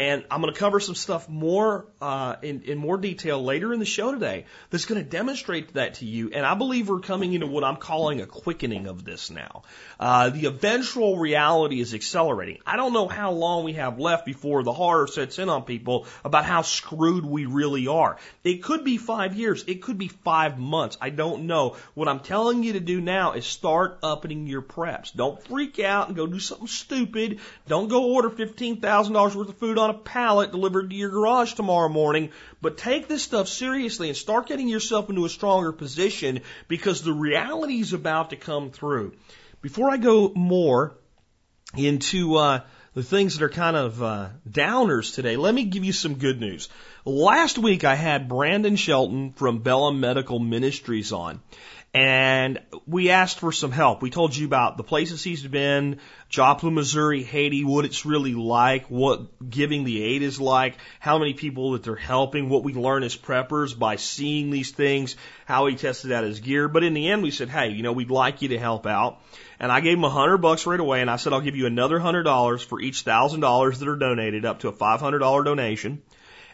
[0.02, 3.78] And I'm going to cover some stuff more uh, in, in more detail later in
[3.78, 6.30] the show today that's going to demonstrate that to you.
[6.32, 9.62] And I believe we're coming into what I'm calling a quickening of this now.
[10.00, 12.58] Uh, the eventual reality is accelerating.
[12.66, 16.08] I don't know how long we have left before the horror sets in on people
[16.24, 18.18] about how screwed we really are.
[18.42, 19.62] It could be five years.
[19.68, 20.98] It could be five months.
[21.00, 21.76] I don't know.
[21.94, 25.14] What I'm telling you to do now is start upping your preps.
[25.14, 27.38] Don't freak out and go do something stupid.
[27.68, 31.88] Don't go order $15,000 worth of food on a pallet delivered to your garage tomorrow
[31.88, 32.30] morning.
[32.60, 37.12] But take this stuff seriously and start getting yourself into a stronger position because the
[37.12, 39.12] reality is about to come through.
[39.60, 40.94] Before I go more
[41.76, 42.60] into uh,
[42.94, 46.40] the things that are kind of uh, downers today, let me give you some good
[46.40, 46.68] news.
[47.04, 51.40] Last week I had Brandon Shelton from Bella Medical Ministries on.
[51.94, 54.00] And we asked for some help.
[54.00, 55.98] We told you about the places he's been,
[56.30, 61.34] Joplin, Missouri, Haiti, what it's really like, what giving the aid is like, how many
[61.34, 65.76] people that they're helping, what we learn as preppers by seeing these things, how he
[65.76, 66.66] tested out his gear.
[66.66, 69.20] But in the end, we said, hey, you know, we'd like you to help out.
[69.60, 71.66] And I gave him a hundred bucks right away, and I said, I'll give you
[71.66, 75.18] another hundred dollars for each thousand dollars that are donated, up to a five hundred
[75.18, 76.00] dollar donation.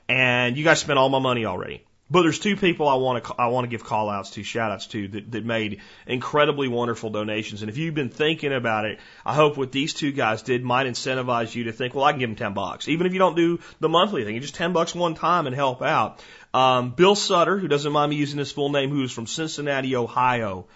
[0.09, 1.84] And you guys spent all my money already.
[2.11, 4.71] But there's two people I want to I want to give call outs to, shout
[4.71, 7.61] outs to that, that made incredibly wonderful donations.
[7.61, 10.87] And if you've been thinking about it, I hope what these two guys did might
[10.87, 13.37] incentivize you to think, well, I can give them ten bucks, even if you don't
[13.37, 16.25] do the monthly thing, just ten bucks one time and help out.
[16.55, 19.95] Um, Bill Sutter, who doesn't mind me using his full name, who is from Cincinnati,
[19.95, 20.67] Ohio,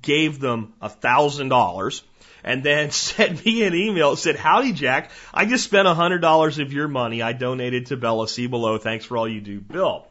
[0.00, 2.02] gave them a thousand dollars
[2.44, 4.16] and then sent me an email.
[4.16, 5.10] Said, Howdy, Jack.
[5.32, 7.22] I just spent a $100 of your money.
[7.22, 8.28] I donated to Bella.
[8.28, 8.78] See below.
[8.78, 10.06] Thanks for all you do, Bill.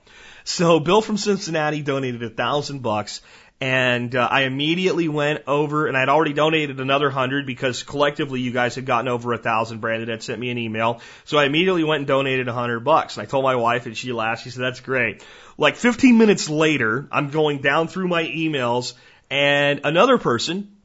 [0.47, 3.19] So Bill from Cincinnati donated a thousand bucks.
[3.59, 8.51] And uh, I immediately went over, and I'd already donated another hundred because collectively you
[8.51, 9.81] guys had gotten over a thousand.
[9.81, 13.17] Brandon had sent me an email, so I immediately went and donated a hundred bucks.
[13.17, 14.43] And I told my wife, and she laughed.
[14.43, 15.25] She said, "That's great."
[15.57, 18.93] Like 15 minutes later, I'm going down through my emails,
[19.31, 20.76] and another person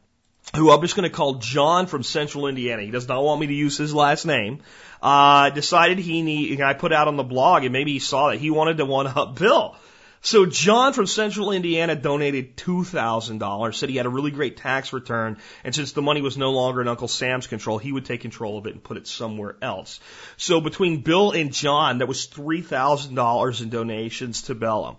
[0.57, 2.83] who I'm just going to call John from Central Indiana.
[2.83, 4.61] He does not want me to use his last name.
[5.03, 8.31] Uh, decided he need, and I put out on the blog, and maybe he saw
[8.31, 9.77] that he wanted to one up Bill.
[10.25, 15.39] So John from Central Indiana donated $2,000, said he had a really great tax return,
[15.65, 18.57] and since the money was no longer in Uncle Sam's control, he would take control
[18.57, 19.99] of it and put it somewhere else.
[20.37, 24.97] So between Bill and John, that was $3,000 in donations to Bella.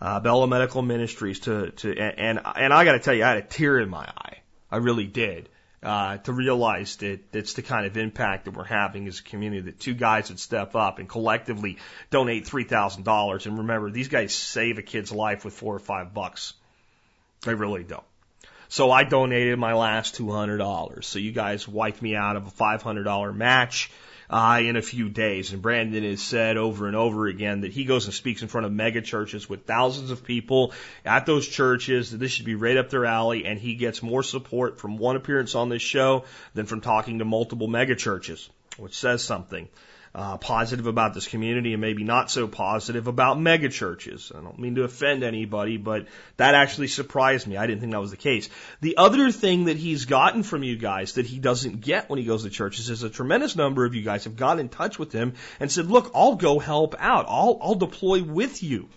[0.00, 3.42] Uh, Bella Medical Ministries to, to, and, and I gotta tell you, I had a
[3.42, 4.38] tear in my eye.
[4.74, 5.48] I really did.
[5.84, 9.60] Uh, to realize that it's the kind of impact that we're having as a community
[9.60, 11.76] that two guys would step up and collectively
[12.10, 13.46] donate three thousand dollars.
[13.46, 16.54] And remember, these guys save a kid's life with four or five bucks.
[17.42, 18.02] They really don't.
[18.68, 21.06] So I donated my last two hundred dollars.
[21.06, 23.90] So you guys wiped me out of a five hundred dollar match
[24.30, 25.52] uh, in a few days.
[25.52, 28.66] And Brandon has said over and over again that he goes and speaks in front
[28.66, 30.72] of mega churches with thousands of people
[31.04, 32.10] at those churches.
[32.10, 35.16] That this should be right up their alley, and he gets more support from one
[35.16, 39.68] appearance on this show than from talking to multiple mega churches, which says something
[40.14, 44.30] uh, positive about this community and maybe not so positive about mega churches.
[44.32, 46.06] I don't mean to offend anybody, but
[46.36, 47.56] that actually surprised me.
[47.56, 48.48] I didn't think that was the case.
[48.80, 52.24] The other thing that he's gotten from you guys that he doesn't get when he
[52.24, 55.10] goes to churches is a tremendous number of you guys have got in touch with
[55.10, 57.26] him and said, look, I'll go help out.
[57.28, 58.88] I'll, I'll deploy with you.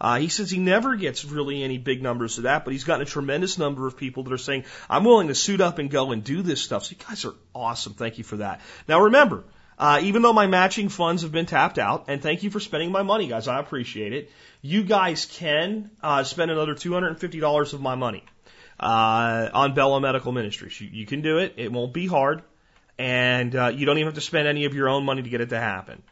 [0.00, 3.02] Uh, he says he never gets really any big numbers of that, but he's gotten
[3.02, 6.10] a tremendous number of people that are saying, I'm willing to suit up and go
[6.10, 6.84] and do this stuff.
[6.84, 7.94] So you guys are awesome.
[7.94, 8.60] Thank you for that.
[8.88, 9.44] Now remember,
[9.78, 12.92] Uh, even though my matching funds have been tapped out, and thank you for spending
[12.92, 13.48] my money, guys.
[13.48, 14.30] I appreciate it.
[14.62, 18.24] You guys can uh, spend another $250 of my money
[18.78, 20.80] uh, on Bella Medical Ministries.
[20.80, 21.54] You, you can do it.
[21.56, 22.42] It won't be hard,
[22.98, 25.40] and uh, you don't even have to spend any of your own money to get
[25.40, 26.02] it to happen.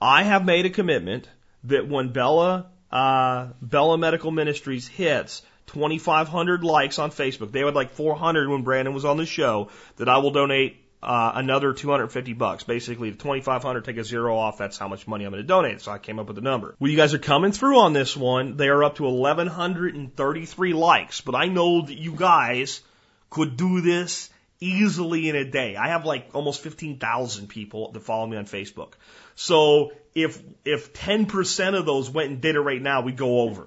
[0.00, 1.28] I have made a commitment
[1.64, 7.92] that when Bella uh, Bella Medical Ministries hits 2,500 likes on Facebook, they had like
[7.92, 12.62] 400 when Brandon was on the show, that I will donate uh, another 250 bucks.
[12.62, 14.58] Basically, the 2,500 take a zero off.
[14.58, 15.80] That's how much money I'm going to donate.
[15.80, 16.76] So I came up with the number.
[16.78, 18.56] Well, you guys are coming through on this one.
[18.56, 22.82] They are up to 1,133 likes, but I know that you guys
[23.30, 24.30] could do this
[24.60, 25.74] easily in a day.
[25.74, 28.92] I have like almost 15,000 people that follow me on Facebook.
[29.34, 33.66] So if, if 10% of those went and did it right now, we'd go over.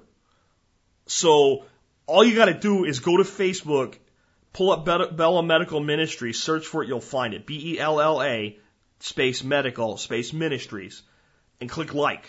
[1.06, 1.66] So
[2.06, 3.96] all you got to do is go to Facebook
[4.56, 7.44] Pull up Bella Medical Ministry, search for it, you'll find it.
[7.44, 8.58] B E L L A
[9.00, 11.02] space medical space ministries
[11.60, 12.24] and click like.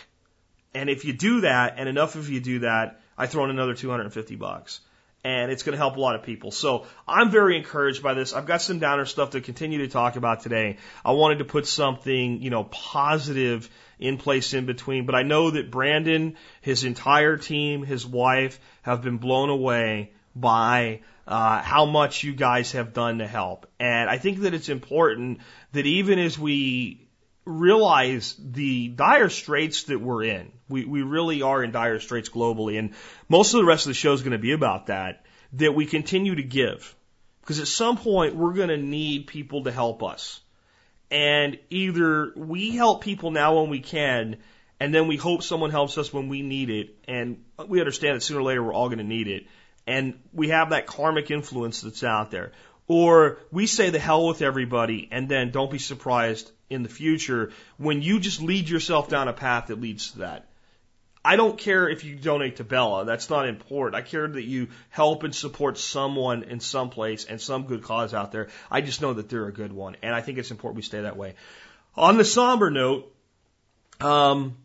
[0.74, 3.76] And if you do that, and enough of you do that, I throw in another
[3.76, 4.82] 250 bucks.
[5.24, 6.52] And it's going to help a lot of people.
[6.52, 8.34] So I'm very encouraged by this.
[8.34, 10.80] I've got some downer stuff to continue to talk about today.
[11.06, 13.70] I wanted to put something, you know, positive
[14.00, 15.06] in place in between.
[15.06, 21.02] But I know that Brandon, his entire team, his wife have been blown away by
[21.28, 23.70] uh, how much you guys have done to help.
[23.80, 25.40] And I think that it's important
[25.74, 27.08] that even as we
[27.46, 32.80] realize the dire straits that we're in, we, we really are in dire straits globally,
[32.80, 32.94] and
[33.28, 35.86] most of the rest of the show is going to be about that, that we
[35.86, 36.96] continue to give.
[37.42, 40.42] Because at some point, we're going to need people to help us.
[41.10, 44.38] And either we help people now when we can,
[44.80, 48.22] and then we hope someone helps us when we need it, and we understand that
[48.22, 49.48] sooner or later we're all going to need it
[49.88, 52.52] and we have that karmic influence that's out there.
[52.88, 57.52] Or we say the hell with everybody and then don't be surprised in the future
[57.78, 60.48] when you just lead yourself down a path that leads to that.
[61.24, 63.04] I don't care if you donate to Bella.
[63.04, 63.96] That's not important.
[63.96, 68.14] I care that you help and support someone in some place and some good cause
[68.14, 68.48] out there.
[68.72, 69.98] I just know that they're a good one.
[70.02, 71.36] And I think it's important we stay that way.
[71.96, 73.14] On the somber note,
[74.00, 74.56] um,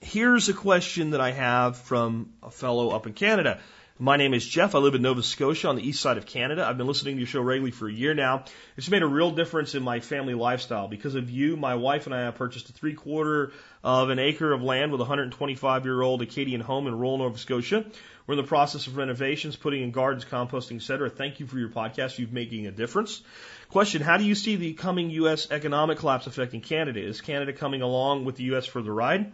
[0.00, 3.60] here's a question that I have from a fellow up in Canada.
[4.00, 4.74] My name is Jeff.
[4.74, 6.66] I live in Nova Scotia on the east side of Canada.
[6.66, 8.42] I've been listening to your show regularly for a year now.
[8.76, 10.88] It's made a real difference in my family lifestyle.
[10.88, 13.52] Because of you, my wife and I have purchased a three quarter
[13.84, 17.38] of an acre of land with a 125 year old Acadian home in rural Nova
[17.38, 17.86] Scotia.
[18.26, 21.08] We're in the process of renovations, putting in gardens, composting, etc.
[21.08, 22.18] Thank you for your podcast.
[22.18, 23.22] You've making a difference.
[23.68, 25.52] Question, how do you see the coming U.S.
[25.52, 27.00] economic collapse affecting Canada?
[27.00, 28.66] Is Canada coming along with the U.S.
[28.66, 29.30] for the ride?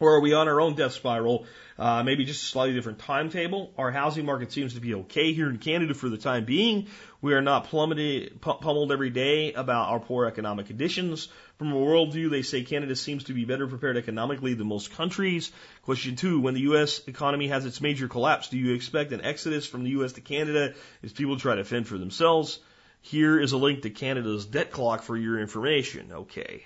[0.00, 1.44] Or are we on our own death spiral?
[1.78, 3.72] Uh, maybe just a slightly different timetable.
[3.76, 6.88] Our housing market seems to be okay here in Canada for the time being.
[7.20, 11.28] We are not plummeted, pummeled every day about our poor economic conditions.
[11.58, 15.52] From a worldview, they say Canada seems to be better prepared economically than most countries.
[15.82, 17.02] Question two, when the U.S.
[17.06, 20.12] economy has its major collapse, do you expect an exodus from the U.S.
[20.12, 22.58] to Canada as people try to fend for themselves?
[23.02, 26.10] Here is a link to Canada's debt clock for your information.
[26.12, 26.64] Okay.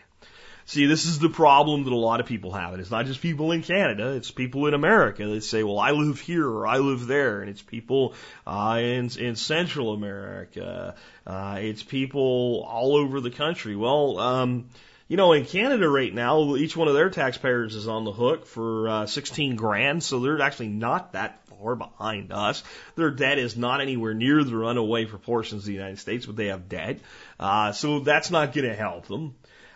[0.66, 2.72] See, this is the problem that a lot of people have.
[2.72, 5.90] And it's not just people in Canada, it's people in America that say, well, I
[5.90, 7.40] live here or I live there.
[7.40, 8.14] And it's people
[8.46, 10.94] uh, in, in Central America.
[11.26, 13.76] Uh, it's people all over the country.
[13.76, 14.68] Well, um,
[15.06, 18.46] you know, in Canada right now, each one of their taxpayers is on the hook
[18.46, 22.64] for uh, 16 grand, so they're actually not that far behind us.
[22.96, 26.46] Their debt is not anywhere near the runaway proportions of the United States, but they
[26.46, 27.00] have debt.
[27.38, 29.34] Uh, so that's not going to help them.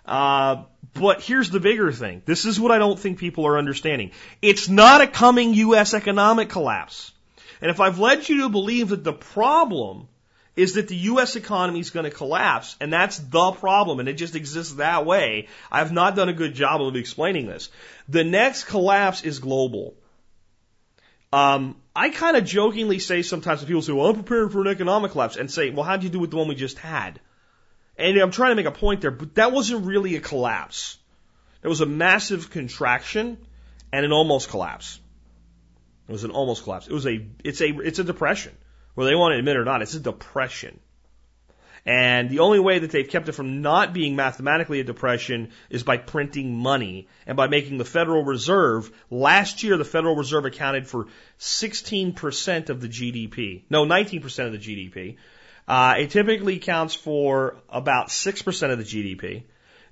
[0.08, 2.22] Uh, but here's the bigger thing.
[2.24, 4.12] This is what I don't think people are understanding.
[4.40, 5.94] It's not a coming U.S.
[5.94, 7.12] economic collapse.
[7.60, 10.08] And if I've led you to believe that the problem
[10.56, 11.36] is that the U.S.
[11.36, 15.46] economy is going to collapse, and that's the problem, and it just exists that way,
[15.70, 17.68] I have not done a good job of explaining this.
[18.08, 19.94] The next collapse is global.
[21.32, 24.68] Um, I kind of jokingly say sometimes to people say, well, I'm preparing for an
[24.68, 27.20] economic collapse, and say, well, how'd you do with the one we just had?
[27.98, 30.96] And I'm trying to make a point there, but that wasn't really a collapse.
[31.62, 33.38] It was a massive contraction
[33.92, 35.00] and an almost collapse.
[36.08, 36.86] It was an almost collapse.
[36.86, 38.56] It was a, it's a, it's a depression.
[38.94, 40.78] Whether they want to admit it or not, it's a depression.
[41.84, 45.82] And the only way that they've kept it from not being mathematically a depression is
[45.82, 48.90] by printing money and by making the Federal Reserve.
[49.10, 51.06] Last year, the Federal Reserve accounted for
[51.38, 53.62] 16% of the GDP.
[53.70, 55.16] No, 19% of the GDP.
[55.68, 59.42] Uh, it typically accounts for about 6% of the GDP.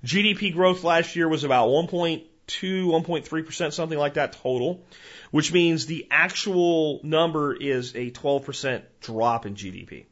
[0.03, 4.83] GDP growth last year was about 1.2, 1.3%, something like that total,
[5.29, 10.05] which means the actual number is a 12% drop in GDP.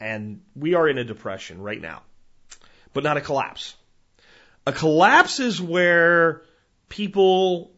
[0.00, 2.02] And we are in a depression right now.
[2.92, 3.76] but not a collapse.
[4.66, 6.42] A collapse is where
[6.88, 7.70] people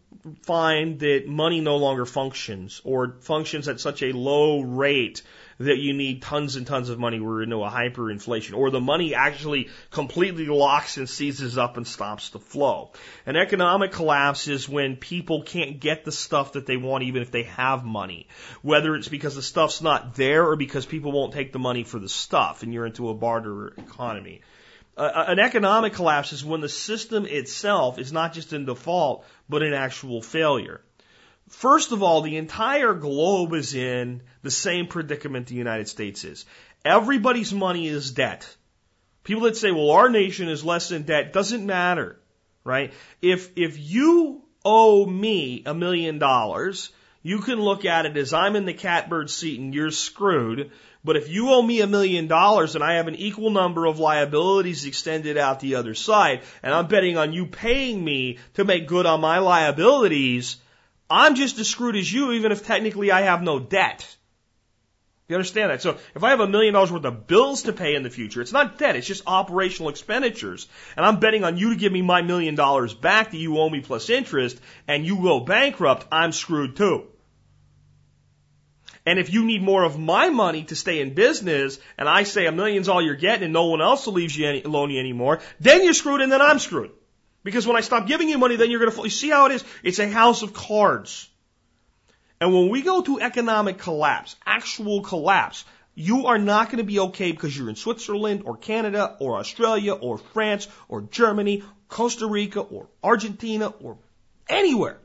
[0.43, 5.23] find that money no longer functions or functions at such a low rate
[5.65, 7.21] that you need tons and tons of money.
[7.21, 12.31] We're into a hyperinflation or the money actually completely locks and seizes up and stops
[12.31, 12.93] the flow.
[13.27, 17.31] An economic collapse is when people can't get the stuff that they want even if
[17.31, 18.29] they have money.
[18.63, 21.99] Whether it's because the stuff's not there or because people won't take the money for
[21.99, 24.41] the stuff and you're into a barter economy.
[24.95, 29.63] Uh, an economic collapse is when the system itself is not just in default, but
[29.63, 30.83] in actual failure.
[31.53, 36.47] First of all, the entire globe is in the same predicament the United States is.
[36.85, 38.57] Everybody's money is debt.
[39.23, 42.19] People that say, well, our nation is less in debt, doesn't matter,
[42.65, 42.93] right?
[43.21, 46.91] If, if you owe me a million dollars,
[47.23, 50.73] you can look at it as I'm in the catbird seat and you're screwed.
[51.05, 53.99] But if you owe me a million dollars and I have an equal number of
[53.99, 58.89] liabilities extended out the other side, and I'm betting on you paying me to make
[58.89, 60.57] good on my liabilities,
[61.13, 64.17] I'm just as screwed as you, even if technically I have no debt.
[65.29, 65.83] You understand that?
[65.83, 68.41] So if I have a million dollars worth of bills to pay in the future,
[68.41, 70.69] it's not debt, it's just operational expenditures.
[70.97, 73.69] And I'm betting on you to give me my million dollars back that you owe
[73.69, 74.59] me plus interest,
[74.89, 77.05] and you go bankrupt, I'm screwed too.
[79.05, 82.47] And if you need more of my money to stay in business, and I say
[82.47, 84.99] a million's all you're getting and no one else will leave you any, loan you
[84.99, 86.93] anymore, then you're screwed and then I'm screwed.
[87.45, 89.53] Because when I stop giving you money, then you're going to, you see how it
[89.53, 89.65] is?
[89.83, 91.29] It's a house of cards.
[92.41, 95.65] And when we go to economic collapse, actual collapse,
[95.95, 99.93] you are not going to be okay because you're in Switzerland or Canada or Australia
[99.93, 103.99] or France or Germany, Costa Rica or Argentina or
[104.49, 104.99] anywhere.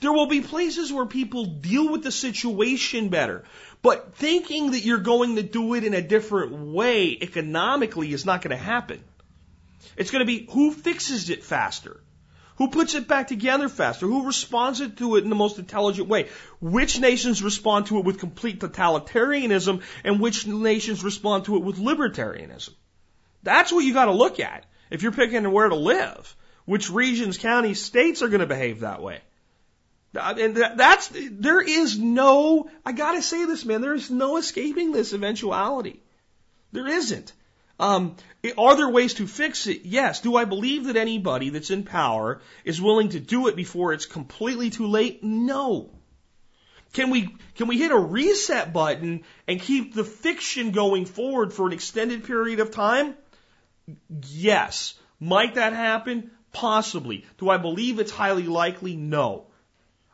[0.00, 3.44] There will be places where people deal with the situation better.
[3.82, 8.42] But thinking that you're going to do it in a different way economically is not
[8.42, 9.02] going to happen.
[9.96, 12.00] It's going to be who fixes it faster?
[12.56, 14.06] Who puts it back together faster?
[14.06, 16.28] Who responds to it in the most intelligent way?
[16.60, 21.76] Which nations respond to it with complete totalitarianism and which nations respond to it with
[21.76, 22.70] libertarianism?
[23.44, 26.34] That's what you got to look at if you're picking where to live.
[26.64, 29.20] Which regions, counties, states are going to behave that way.
[30.16, 34.92] Uh, and that's, there is no, I gotta say this, man, there is no escaping
[34.92, 36.02] this eventuality.
[36.72, 37.32] There isn't.
[37.80, 38.16] Um,
[38.56, 39.82] are there ways to fix it?
[39.84, 40.20] Yes.
[40.20, 44.06] Do I believe that anybody that's in power is willing to do it before it's
[44.06, 45.22] completely too late?
[45.22, 45.90] No.
[46.92, 51.66] Can we, can we hit a reset button and keep the fiction going forward for
[51.66, 53.14] an extended period of time?
[54.22, 54.94] Yes.
[55.20, 56.30] Might that happen?
[56.52, 57.26] Possibly.
[57.38, 58.96] Do I believe it's highly likely?
[58.96, 59.46] No.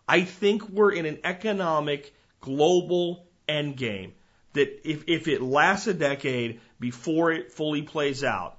[0.07, 4.13] I think we're in an economic global endgame
[4.55, 8.59] that if, if it lasts a decade before it fully plays out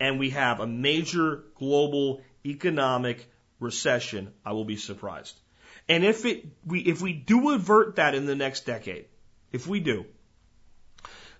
[0.00, 3.26] and we have a major global economic
[3.60, 5.38] recession, I will be surprised.
[5.88, 9.06] And if it, we, if we do avert that in the next decade,
[9.52, 10.06] if we do,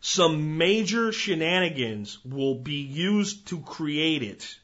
[0.00, 4.58] some major shenanigans will be used to create it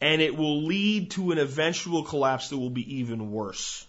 [0.00, 3.86] and it will lead to an eventual collapse that will be even worse.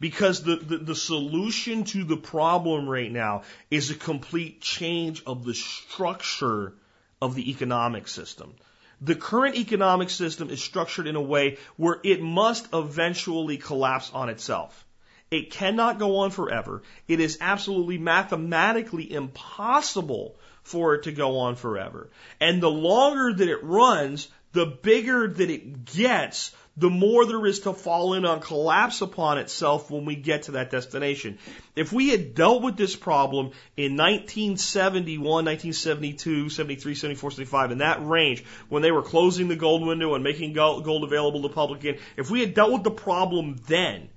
[0.00, 5.44] Because the, the, the, solution to the problem right now is a complete change of
[5.44, 6.74] the structure
[7.20, 8.54] of the economic system.
[9.00, 14.28] The current economic system is structured in a way where it must eventually collapse on
[14.28, 14.84] itself.
[15.30, 16.82] It cannot go on forever.
[17.06, 22.10] It is absolutely mathematically impossible for it to go on forever.
[22.40, 27.60] And the longer that it runs, the bigger that it gets, the more there is
[27.60, 31.38] to fall in on collapse upon itself when we get to that destination.
[31.74, 38.06] If we had dealt with this problem in 1971, 1972, 73, 74, 75, in that
[38.06, 41.98] range, when they were closing the gold window and making gold available to the public
[42.16, 44.08] if we had dealt with the problem then,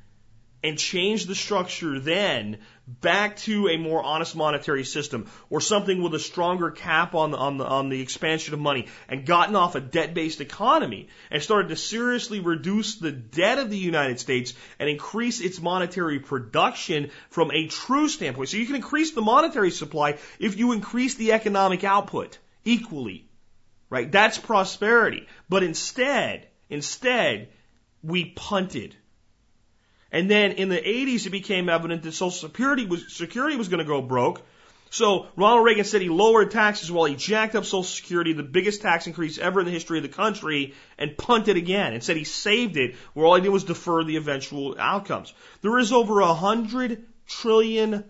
[0.63, 2.57] and change the structure then
[2.87, 7.37] back to a more honest monetary system or something with a stronger cap on the,
[7.37, 11.69] on the, on the expansion of money and gotten off a debt-based economy and started
[11.69, 17.51] to seriously reduce the debt of the United States and increase its monetary production from
[17.51, 18.49] a true standpoint.
[18.49, 23.27] So you can increase the monetary supply if you increase the economic output equally.
[23.89, 24.11] Right?
[24.11, 25.27] That's prosperity.
[25.49, 27.49] But instead, instead,
[28.01, 28.95] we punted
[30.11, 33.79] and then in the 80s, it became evident that Social Security was, security was going
[33.79, 34.41] to go broke.
[34.89, 38.81] So Ronald Reagan said he lowered taxes while he jacked up Social Security, the biggest
[38.81, 42.25] tax increase ever in the history of the country, and punted again and said he
[42.25, 45.33] saved it where all he did was defer the eventual outcomes.
[45.61, 48.03] There is over a hundred trillion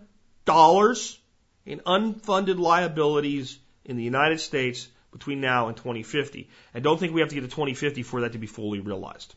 [0.44, 1.20] dollars
[1.64, 6.48] in unfunded liabilities in the United States between now and 2050.
[6.74, 9.36] And don't think we have to get to 2050 for that to be fully realized.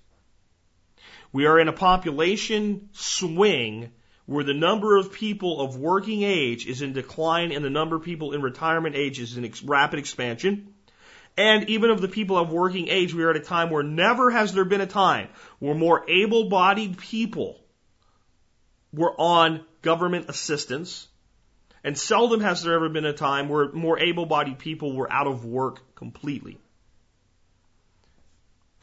[1.35, 3.91] We are in a population swing
[4.25, 8.03] where the number of people of working age is in decline and the number of
[8.03, 10.73] people in retirement age is in ex- rapid expansion.
[11.35, 14.31] And even of the people of working age, we are at a time where never
[14.31, 15.27] has there been a time
[15.59, 17.59] where more able-bodied people
[18.93, 21.05] were on government assistance.
[21.83, 25.43] And seldom has there ever been a time where more able-bodied people were out of
[25.43, 26.59] work completely.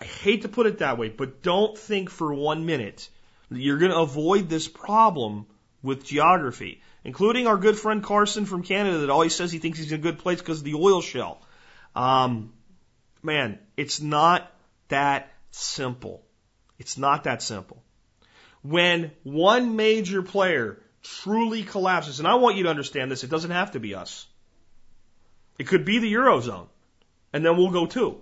[0.02, 3.08] I hate to put it that way, but don't think for one minute
[3.52, 5.46] that you're going to avoid this problem
[5.80, 9.92] with geography, including our good friend Carson from Canada that always says he thinks he's
[9.92, 11.40] in a good place because of the oil shell.
[11.94, 12.52] Um,
[13.22, 14.50] man, it's not
[14.88, 16.26] that simple.
[16.80, 17.80] It's not that simple.
[18.62, 23.52] When one major player truly collapses, and I want you to understand this, it doesn't
[23.52, 24.26] have to be us.
[25.60, 26.66] It could be the Eurozone,
[27.32, 28.20] and then we'll go too.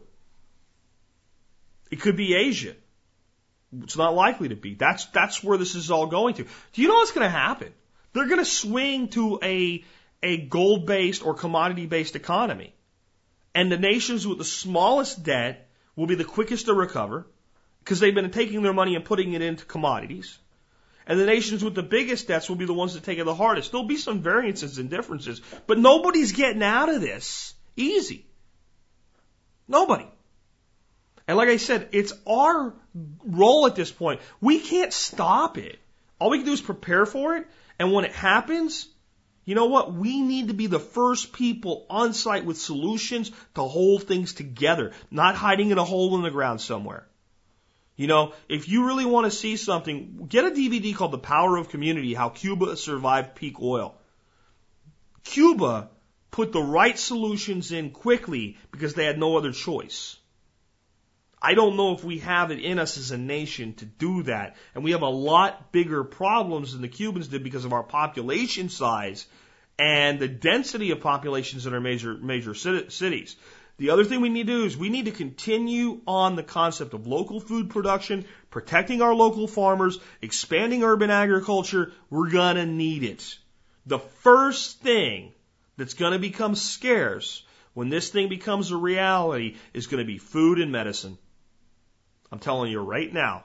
[1.91, 2.74] It could be Asia.
[3.82, 4.74] It's not likely to be.
[4.74, 6.45] That's, that's where this is all going to.
[6.45, 7.72] Do you know what's going to happen?
[8.12, 9.84] They're going to swing to a,
[10.22, 12.74] a gold based or commodity based economy.
[13.55, 17.26] And the nations with the smallest debt will be the quickest to recover
[17.80, 20.38] because they've been taking their money and putting it into commodities.
[21.07, 23.34] And the nations with the biggest debts will be the ones that take it the
[23.34, 23.72] hardest.
[23.72, 28.26] There'll be some variances and differences, but nobody's getting out of this easy.
[29.66, 30.07] Nobody.
[31.31, 32.74] And like I said, it's our
[33.24, 34.20] role at this point.
[34.41, 35.78] We can't stop it.
[36.18, 37.47] All we can do is prepare for it.
[37.78, 38.89] And when it happens,
[39.45, 39.93] you know what?
[39.93, 44.91] We need to be the first people on site with solutions to hold things together,
[45.09, 47.07] not hiding in a hole in the ground somewhere.
[47.95, 51.57] You know, if you really want to see something, get a DVD called The Power
[51.59, 53.95] of Community How Cuba Survived Peak Oil.
[55.22, 55.91] Cuba
[56.33, 60.16] put the right solutions in quickly because they had no other choice.
[61.43, 64.57] I don't know if we have it in us as a nation to do that.
[64.74, 68.68] And we have a lot bigger problems than the Cubans did because of our population
[68.68, 69.26] size
[69.78, 73.36] and the density of populations in our major, major cities.
[73.78, 76.93] The other thing we need to do is we need to continue on the concept
[76.93, 81.93] of local food production, protecting our local farmers, expanding urban agriculture.
[82.11, 83.38] We're gonna need it.
[83.86, 85.32] The first thing
[85.78, 90.70] that's gonna become scarce when this thing becomes a reality is gonna be food and
[90.70, 91.16] medicine.
[92.31, 93.45] I'm telling you right now.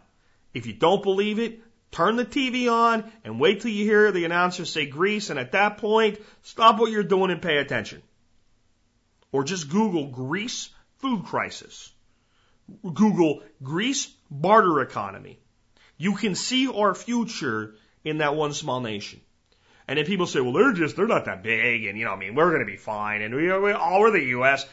[0.53, 1.59] If you don't believe it,
[1.91, 5.53] turn the TV on and wait till you hear the announcer say Greece, and at
[5.53, 8.01] that point, stop what you're doing and pay attention.
[9.31, 10.69] Or just Google Greece
[10.99, 11.91] food crisis.
[12.81, 15.39] Google Greece barter economy.
[15.97, 19.21] You can see our future in that one small nation.
[19.87, 22.15] And if people say, well, they're just, they're not that big, and you know, I
[22.15, 24.65] mean, we're going to be fine, and we, we all we're the U.S.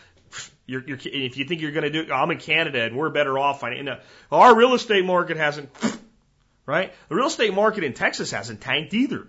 [0.66, 3.39] You're, you're, if you think you're going to do, I'm in Canada and we're better
[3.39, 3.62] off.
[3.62, 3.99] And
[4.30, 5.70] our real estate market hasn't,
[6.66, 6.93] right?
[7.09, 9.26] The real estate market in Texas hasn't tanked either.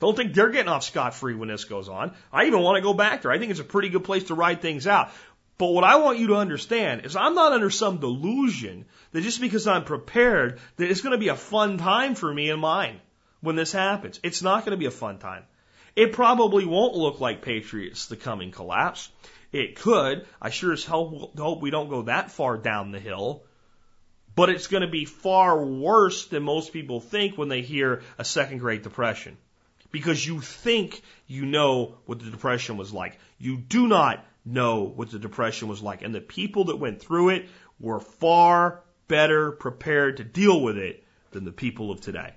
[0.00, 2.12] Don't think they're getting off scot free when this goes on.
[2.32, 3.32] I even want to go back there.
[3.32, 5.10] I think it's a pretty good place to ride things out.
[5.56, 9.40] But what I want you to understand is I'm not under some delusion that just
[9.40, 13.00] because I'm prepared that it's going to be a fun time for me and mine
[13.40, 14.18] when this happens.
[14.22, 15.44] It's not going to be a fun time.
[15.94, 19.10] It probably won't look like Patriots, the coming collapse.
[19.54, 20.26] It could.
[20.42, 23.44] I sure as hell hope we don't go that far down the hill.
[24.34, 28.24] But it's going to be far worse than most people think when they hear a
[28.24, 29.36] second Great Depression.
[29.92, 33.16] Because you think you know what the Depression was like.
[33.38, 36.02] You do not know what the Depression was like.
[36.02, 37.48] And the people that went through it
[37.78, 42.34] were far better prepared to deal with it than the people of today.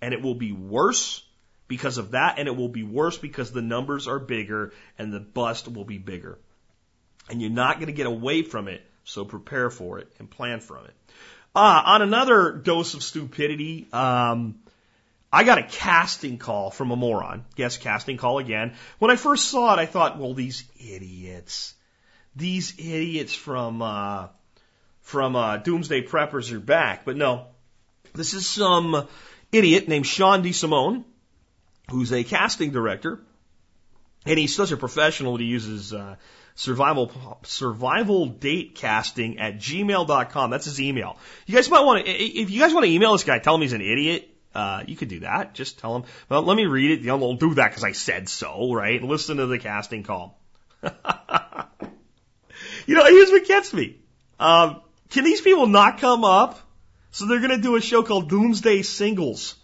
[0.00, 1.22] And it will be worse
[1.68, 5.20] because of that, and it will be worse because the numbers are bigger and the
[5.20, 6.38] bust will be bigger.
[7.30, 10.60] And you're not going to get away from it, so prepare for it and plan
[10.60, 10.94] from it.
[11.54, 14.58] Uh, on another dose of stupidity, um,
[15.30, 17.44] I got a casting call from a moron.
[17.56, 18.74] Yes, casting call again.
[18.98, 21.74] When I first saw it, I thought, well, these idiots,
[22.34, 24.28] these idiots from uh,
[25.02, 27.04] from uh, Doomsday Preppers are back.
[27.04, 27.48] But no,
[28.14, 29.06] this is some
[29.52, 31.04] idiot named Sean DeSimone
[31.90, 33.20] who's a casting director,
[34.26, 36.16] and he's such a professional that he uses uh,
[36.54, 40.50] survival survival date casting at gmail.com.
[40.50, 41.16] That's his email.
[41.46, 43.62] You guys might want to, if you guys want to email this guy, tell him
[43.62, 44.28] he's an idiot.
[44.54, 45.54] Uh, you could do that.
[45.54, 46.04] Just tell him.
[46.28, 47.08] Well, let me read it.
[47.08, 49.00] I'll do that because I said so, right?
[49.02, 50.40] Listen to the casting call.
[50.82, 50.90] you
[52.94, 53.96] know, here's what gets me.
[54.40, 54.80] Um,
[55.10, 56.58] can these people not come up?
[57.10, 59.54] So they're going to do a show called Doomsday Singles.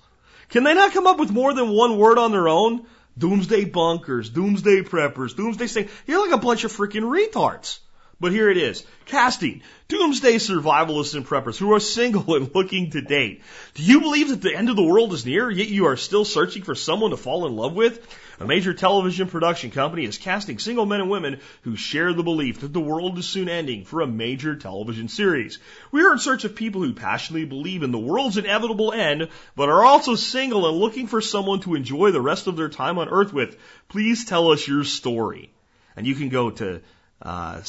[0.48, 2.86] Can they not come up with more than one word on their own?
[3.16, 7.78] Doomsday bunkers, doomsday preppers, doomsday saying, you're like a bunch of freaking retards.
[8.20, 8.84] But here it is.
[9.06, 9.62] Casting.
[9.88, 13.42] Doomsday survivalists and preppers who are single and looking to date.
[13.74, 16.24] Do you believe that the end of the world is near, yet you are still
[16.24, 18.06] searching for someone to fall in love with?
[18.40, 22.60] A major television production company is casting single men and women who share the belief
[22.60, 25.58] that the world is soon ending for a major television series.
[25.92, 29.68] We are in search of people who passionately believe in the world's inevitable end, but
[29.68, 33.08] are also single and looking for someone to enjoy the rest of their time on
[33.08, 33.56] earth with.
[33.88, 35.50] Please tell us your story.
[35.96, 36.80] And you can go to
[37.24, 37.60] uh,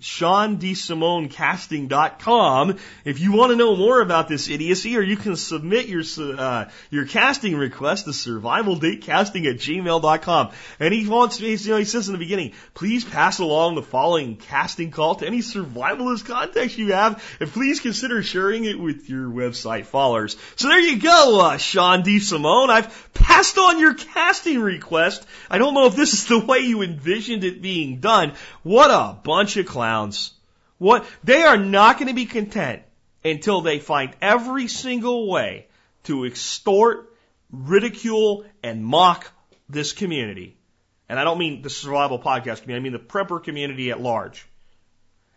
[0.00, 6.04] SeanDeSimoneCasting.com if you want to know more about this idiocy, or you can submit your
[6.38, 10.50] uh, your casting request to survivaldatecasting at gmail.com.
[10.78, 13.82] And he wants, me, you know, he says in the beginning, please pass along the
[13.82, 19.10] following casting call to any survivalist contacts you have, and please consider sharing it with
[19.10, 20.36] your website followers.
[20.56, 22.70] So there you go, uh, Sean DeSimone.
[22.70, 25.26] I've passed on your casting request.
[25.50, 28.34] I don't know if this is the way you envisioned it being done.
[28.62, 30.32] What a bunch of clowns clowns.
[30.78, 31.06] What?
[31.24, 32.82] They are not going to be content
[33.24, 35.66] until they find every single way
[36.04, 37.12] to extort,
[37.50, 39.26] ridicule, and mock
[39.68, 40.56] this community.
[41.08, 44.46] And I don't mean the survival podcast community, I mean the prepper community at large.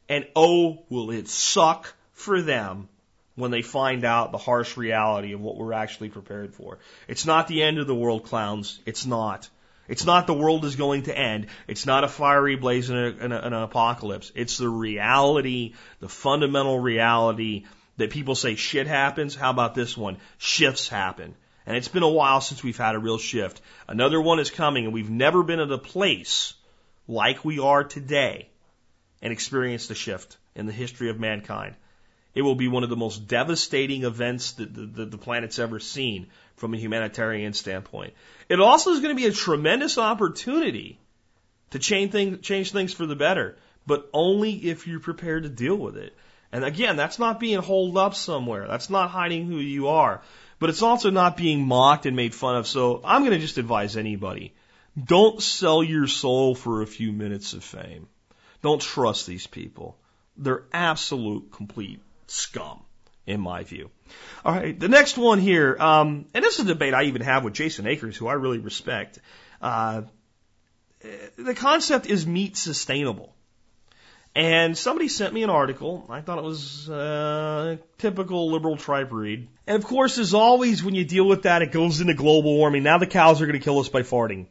[0.09, 2.89] And oh, will it suck for them
[3.35, 6.79] when they find out the harsh reality of what we're actually prepared for.
[7.07, 8.79] It's not the end of the world, clowns.
[8.85, 9.49] It's not.
[9.91, 11.47] It's not the world is going to end.
[11.67, 14.31] It's not a fiery blaze and, an apocalypse.
[14.33, 17.65] It's the reality, the fundamental reality
[17.97, 19.35] that people say shit happens.
[19.35, 20.17] How about this one?
[20.37, 21.35] Shifts happen.
[21.65, 23.59] And it's been a while since we've had a real shift.
[23.85, 26.53] Another one is coming, and we've never been at a place
[27.05, 28.47] like we are today
[29.21, 31.75] and experienced a shift in the history of mankind.
[32.33, 35.81] It will be one of the most devastating events that the, the, the planet's ever
[35.81, 38.13] seen from a humanitarian standpoint.
[38.49, 40.99] It also is going to be a tremendous opportunity
[41.71, 45.75] to change things, change things for the better, but only if you're prepared to deal
[45.75, 46.15] with it.
[46.51, 48.67] And again, that's not being holed up somewhere.
[48.67, 50.21] That's not hiding who you are.
[50.59, 52.67] But it's also not being mocked and made fun of.
[52.67, 54.53] So I'm going to just advise anybody.
[55.01, 58.07] Don't sell your soul for a few minutes of fame.
[58.61, 59.97] Don't trust these people.
[60.37, 62.83] They're absolute, complete scum
[63.25, 63.89] in my view.
[64.43, 67.43] All right, the next one here, um, and this is a debate I even have
[67.43, 69.19] with Jason Akers, who I really respect.
[69.61, 70.03] Uh,
[71.37, 73.33] the concept is meat sustainable.
[74.33, 76.05] And somebody sent me an article.
[76.09, 79.49] I thought it was uh, typical liberal tripe read.
[79.67, 82.83] And of course, as always, when you deal with that, it goes into global warming.
[82.83, 84.45] Now the cows are going to kill us by farting.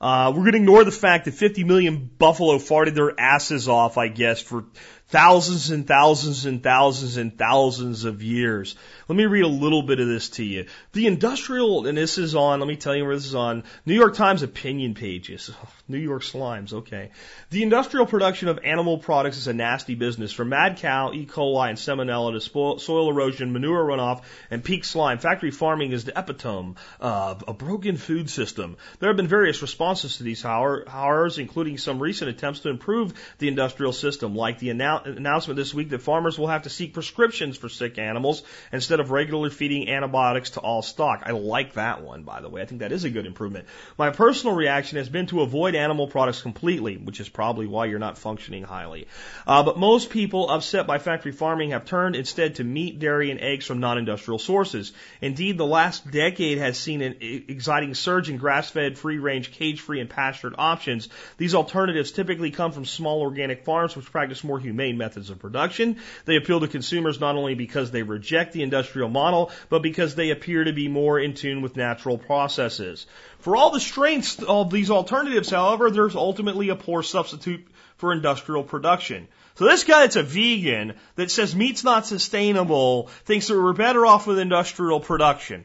[0.00, 3.98] Uh, we're going to ignore the fact that 50 million buffalo farted their asses off,
[3.98, 4.64] I guess, for
[5.08, 8.76] thousands and thousands and thousands and thousands of years.
[9.08, 10.66] Let me read a little bit of this to you.
[10.92, 13.94] The industrial, and this is on, let me tell you where this is on, New
[13.94, 15.50] York Times opinion pages.
[15.66, 17.10] Oh, New York slimes, okay.
[17.50, 20.32] The industrial production of animal products is a nasty business.
[20.32, 21.26] From mad cow, E.
[21.26, 26.18] coli, and salmonella to soil erosion, manure runoff, and peak slime, factory farming is the
[26.18, 28.76] epitome of a broken food system.
[28.98, 33.46] There have been various responses to these horrors, including some recent attempts to improve the
[33.46, 37.68] industrial system, like the announcement this week that farmers will have to seek prescriptions for
[37.68, 38.42] sick animals
[38.72, 41.22] instead of regularly feeding antibiotics to all stock.
[41.24, 42.62] I like that one, by the way.
[42.62, 43.66] I think that is a good improvement.
[43.98, 47.98] My personal reaction has been to avoid animal products completely, which is probably why you're
[47.98, 49.06] not functioning highly.
[49.46, 53.40] Uh, but most people upset by factory farming have turned instead to meat, dairy, and
[53.40, 54.92] eggs from non-industrial sources.
[55.20, 60.54] Indeed, the last decade has seen an exciting surge in grass-fed, free-range, cage-free, and pastured
[60.56, 61.08] options.
[61.36, 65.98] These alternatives typically come from small organic farms which practice more humane methods of production.
[66.24, 70.30] They appeal to consumers not only because they reject the industrial model, but because they
[70.30, 73.06] appear to be more in tune with natural processes.
[73.38, 77.66] For all the strengths of these alternatives, however, there's ultimately a poor substitute
[77.96, 79.28] for industrial production.
[79.56, 84.04] So this guy that's a vegan that says meat's not sustainable thinks that we're better
[84.04, 85.64] off with industrial production.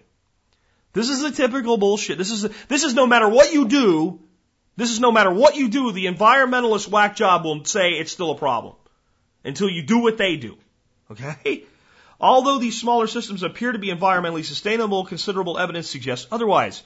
[0.94, 2.18] This is the typical bullshit.
[2.18, 4.20] This is this is no matter what you do,
[4.78, 8.32] this is no matter what you do, the environmentalist whack job will say it's still
[8.32, 8.76] a problem
[9.44, 10.58] until you do what they do.
[11.10, 11.64] Okay?
[12.22, 16.84] Although these smaller systems appear to be environmentally sustainable, considerable evidence suggests otherwise.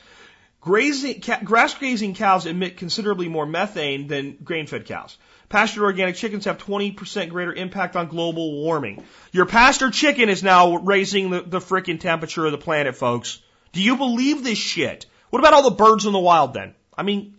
[0.61, 5.17] Grazing, ca- grass grazing cows emit considerably more methane than grain fed cows.
[5.49, 9.03] Pastured organic chickens have 20% greater impact on global warming.
[9.33, 13.39] Your pasture chicken is now raising the, the frickin' temperature of the planet, folks.
[13.73, 15.05] Do you believe this shit?
[15.29, 16.73] What about all the birds in the wild then?
[16.97, 17.36] I mean,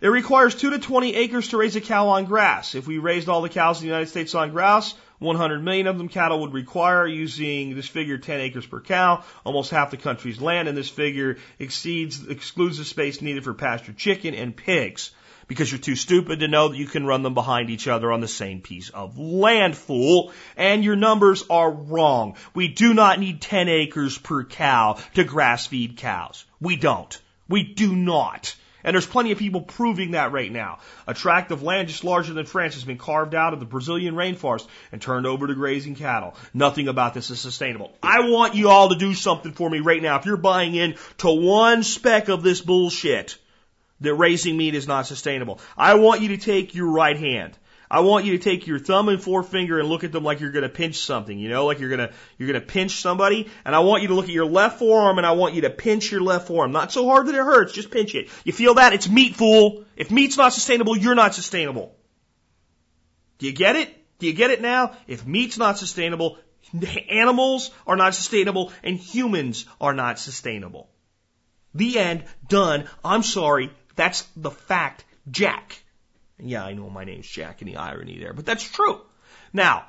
[0.00, 2.74] it requires 2 to 20 acres to raise a cow on grass.
[2.74, 5.98] If we raised all the cows in the United States on grass, 100 million of
[5.98, 10.40] them cattle would require using this figure 10 acres per cow, almost half the country's
[10.40, 15.10] land, and this figure exceeds, excludes the space needed for pasture chicken and pigs.
[15.48, 18.20] Because you're too stupid to know that you can run them behind each other on
[18.20, 20.32] the same piece of land, fool.
[20.58, 22.36] And your numbers are wrong.
[22.54, 26.44] We do not need 10 acres per cow to grass feed cows.
[26.60, 27.18] We don't.
[27.48, 28.54] We do not.
[28.84, 30.78] And there's plenty of people proving that right now.
[31.06, 34.14] A tract of land just larger than France has been carved out of the Brazilian
[34.14, 36.34] rainforest and turned over to grazing cattle.
[36.54, 37.92] Nothing about this is sustainable.
[38.02, 40.18] I want you all to do something for me right now.
[40.18, 43.36] If you're buying in to one speck of this bullshit
[44.00, 47.58] that raising meat is not sustainable, I want you to take your right hand
[47.90, 50.50] I want you to take your thumb and forefinger and look at them like you're
[50.50, 53.48] going to pinch something, you know, like you're going to, you're going to pinch somebody.
[53.64, 55.70] And I want you to look at your left forearm and I want you to
[55.70, 56.72] pinch your left forearm.
[56.72, 58.28] Not so hard that it hurts, just pinch it.
[58.44, 58.92] You feel that?
[58.92, 59.84] It's meat, fool.
[59.96, 61.94] If meat's not sustainable, you're not sustainable.
[63.38, 63.94] Do you get it?
[64.18, 64.96] Do you get it now?
[65.06, 66.38] If meat's not sustainable,
[67.08, 70.90] animals are not sustainable and humans are not sustainable.
[71.74, 72.24] The end.
[72.48, 72.88] Done.
[73.04, 73.70] I'm sorry.
[73.96, 75.04] That's the fact.
[75.30, 75.82] Jack.
[76.38, 79.00] And yeah, I know my name's Jack, any irony there, but that's true.
[79.52, 79.86] Now,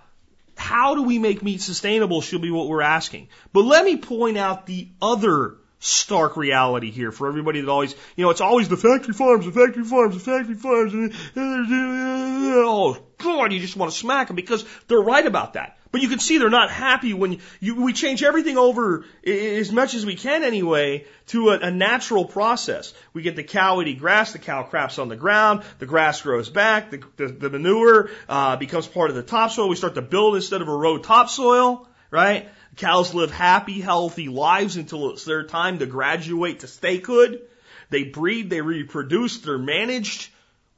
[0.59, 3.29] how do we make meat sustainable should be what we're asking.
[3.53, 8.25] But let me point out the other stark reality here for everybody that always, you
[8.25, 11.15] know, it's always the factory farms, the factory farms, the factory farms.
[11.37, 15.78] Oh, God, you just want to smack them because they're right about that.
[15.91, 19.95] But you can see they're not happy when you, we change everything over as much
[19.95, 22.93] as we can anyway to a, a natural process.
[23.13, 26.49] We get the cow eating grass, the cow craps on the ground, the grass grows
[26.49, 29.67] back, the, the, the manure uh, becomes part of the topsoil.
[29.67, 32.49] We start to build instead of erode topsoil, right?
[32.75, 37.41] Cows live happy, healthy lives until it's their time to graduate to statehood.
[37.89, 40.29] They breed, they reproduce, they're managed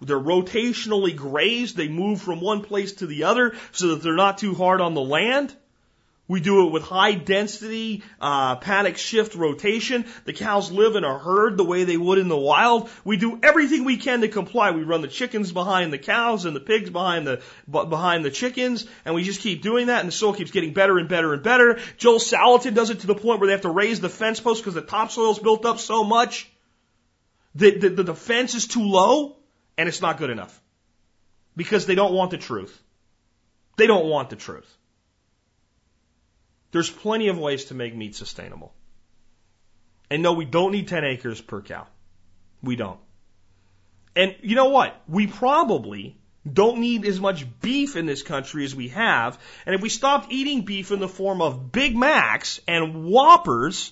[0.02, 1.78] they're rotationally grazed.
[1.78, 4.94] They move from one place to the other so that they're not too hard on
[4.94, 5.56] the land.
[6.28, 10.06] We do it with high density uh, paddock shift rotation.
[10.24, 12.90] The cows live in a herd the way they would in the wild.
[13.04, 14.72] We do everything we can to comply.
[14.72, 18.88] We run the chickens behind the cows and the pigs behind the behind the chickens,
[19.04, 20.00] and we just keep doing that.
[20.00, 21.80] And the soil keeps getting better and better and better.
[21.98, 24.62] Joel Salatin does it to the point where they have to raise the fence post
[24.62, 26.50] because the topsoil's built up so much
[27.56, 29.36] that the, the, the fence is too low
[29.78, 30.62] and it's not good enough
[31.56, 32.82] because they don't want the truth.
[33.78, 34.78] They don't want the truth.
[36.72, 38.74] There's plenty of ways to make meat sustainable.
[40.10, 41.88] And no, we don't need 10 acres per cow.
[42.62, 43.00] We don't.
[44.16, 45.02] And you know what?
[45.08, 46.18] We probably
[46.52, 49.40] don't need as much beef in this country as we have.
[49.66, 53.92] And if we stopped eating beef in the form of Big Macs and Whoppers,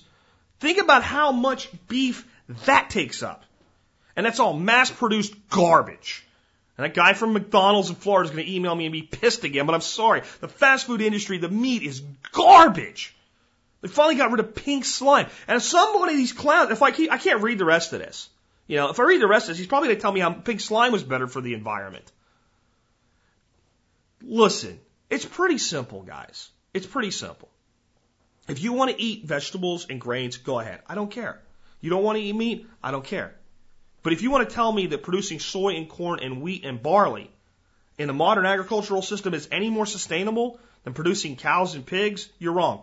[0.58, 2.26] think about how much beef
[2.66, 3.44] that takes up.
[4.20, 6.26] And that's all mass produced garbage.
[6.76, 9.44] And that guy from McDonald's in Florida is going to email me and be pissed
[9.44, 10.20] again, but I'm sorry.
[10.40, 13.16] The fast food industry, the meat is garbage.
[13.80, 15.28] They finally got rid of pink slime.
[15.48, 18.28] And if somebody these clowns, if I keep, I can't read the rest of this.
[18.66, 20.20] You know, if I read the rest of this, he's probably going to tell me
[20.20, 22.04] how pink slime was better for the environment.
[24.20, 26.50] Listen, it's pretty simple, guys.
[26.74, 27.48] It's pretty simple.
[28.48, 30.80] If you want to eat vegetables and grains, go ahead.
[30.86, 31.40] I don't care.
[31.80, 32.66] You don't want to eat meat?
[32.82, 33.34] I don't care.
[34.02, 36.82] But if you want to tell me that producing soy and corn and wheat and
[36.82, 37.30] barley
[37.98, 42.54] in the modern agricultural system is any more sustainable than producing cows and pigs, you're
[42.54, 42.82] wrong.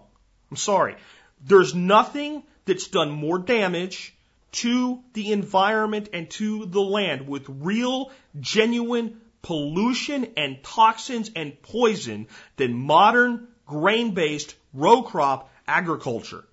[0.51, 0.95] I'm sorry.
[1.43, 4.13] There's nothing that's done more damage
[4.51, 12.27] to the environment and to the land with real, genuine pollution and toxins and poison
[12.57, 16.43] than modern grain based row crop agriculture.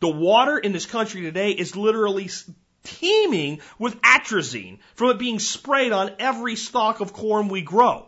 [0.00, 2.28] The water in this country today is literally
[2.84, 8.06] teeming with atrazine from it being sprayed on every stalk of corn we grow,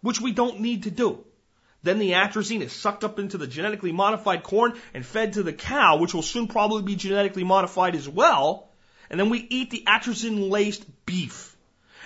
[0.00, 1.24] which we don't need to do.
[1.82, 5.52] Then the atrazine is sucked up into the genetically modified corn and fed to the
[5.52, 8.68] cow, which will soon probably be genetically modified as well.
[9.10, 11.56] And then we eat the atrazine laced beef.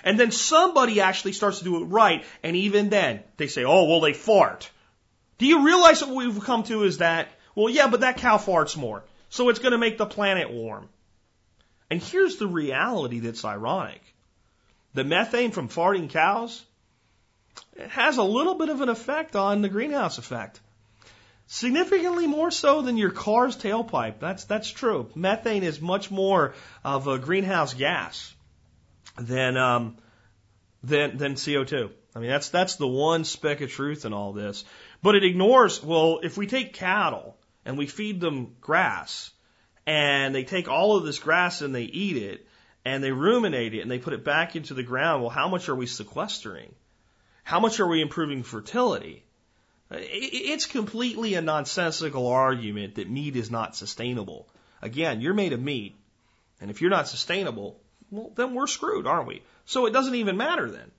[0.03, 2.23] And then somebody actually starts to do it right.
[2.43, 4.69] And even then, they say, oh, well, they fart.
[5.37, 8.77] Do you realize what we've come to is that, well, yeah, but that cow farts
[8.77, 9.03] more.
[9.29, 10.89] So it's going to make the planet warm.
[11.93, 14.01] And here's the reality that's ironic.
[14.95, 16.65] The methane from farting cows
[17.75, 20.59] it has a little bit of an effect on the greenhouse effect.
[21.45, 24.17] Significantly more so than your car's tailpipe.
[24.19, 25.07] That's that's true.
[25.13, 28.33] Methane is much more of a greenhouse gas
[29.19, 29.97] than um,
[30.81, 31.91] than than CO2.
[32.15, 34.65] I mean that's that's the one speck of truth in all this.
[35.03, 39.29] But it ignores well, if we take cattle and we feed them grass,
[39.85, 42.47] and they take all of this grass and they eat it
[42.85, 45.21] and they ruminate it and they put it back into the ground.
[45.21, 46.73] Well, how much are we sequestering?
[47.43, 49.23] How much are we improving fertility?
[49.91, 54.47] It's completely a nonsensical argument that meat is not sustainable.
[54.81, 55.95] Again, you're made of meat,
[56.59, 57.79] and if you're not sustainable,
[58.09, 59.43] well, then we're screwed, aren't we?
[59.65, 60.91] So it doesn't even matter then.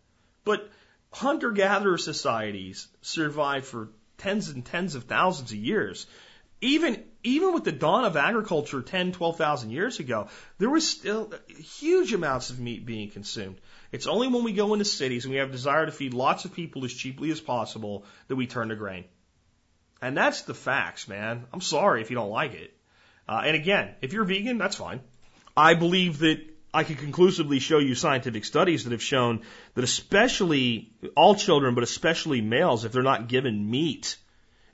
[0.45, 0.71] But
[1.11, 6.07] hunter gatherer societies survive for tens and tens of thousands of years.
[6.61, 12.13] Even even with the dawn of agriculture 10, 12,000 years ago, there was still huge
[12.13, 13.57] amounts of meat being consumed.
[13.91, 16.45] It's only when we go into cities and we have a desire to feed lots
[16.45, 19.05] of people as cheaply as possible that we turn to grain.
[20.03, 21.47] And that's the facts, man.
[21.53, 22.77] I'm sorry if you don't like it.
[23.27, 25.01] Uh, and again, if you're vegan, that's fine.
[25.57, 26.41] I believe that
[26.75, 29.43] I can conclusively show you scientific studies that have shown
[29.75, 34.17] that especially all children, but especially males, if they're not given meat,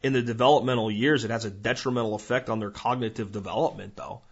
[0.03, 4.23] in the developmental years, it has a detrimental effect on their cognitive development, though.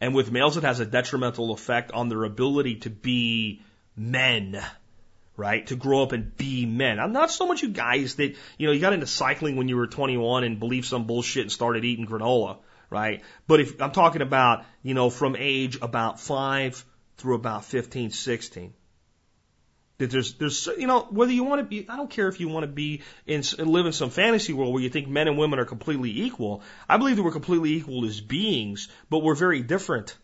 [0.00, 3.62] And with males, it has a detrimental effect on their ability to be
[3.96, 4.60] men,
[5.36, 5.64] right?
[5.68, 6.98] To grow up and be men.
[6.98, 9.76] I'm not so much you guys that, you know, you got into cycling when you
[9.76, 12.58] were 21 and believed some bullshit and started eating granola,
[12.90, 13.22] right?
[13.46, 16.84] But if I'm talking about, you know, from age about five
[17.18, 18.74] through about 15, 16,
[20.02, 22.48] that there's, there's, you know, whether you want to be, I don't care if you
[22.48, 25.60] want to be in, live in some fantasy world where you think men and women
[25.60, 26.62] are completely equal.
[26.88, 30.16] I believe that we're completely equal as beings, but we're very different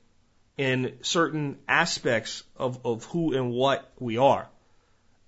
[0.57, 4.49] in certain aspects of, of who and what we are.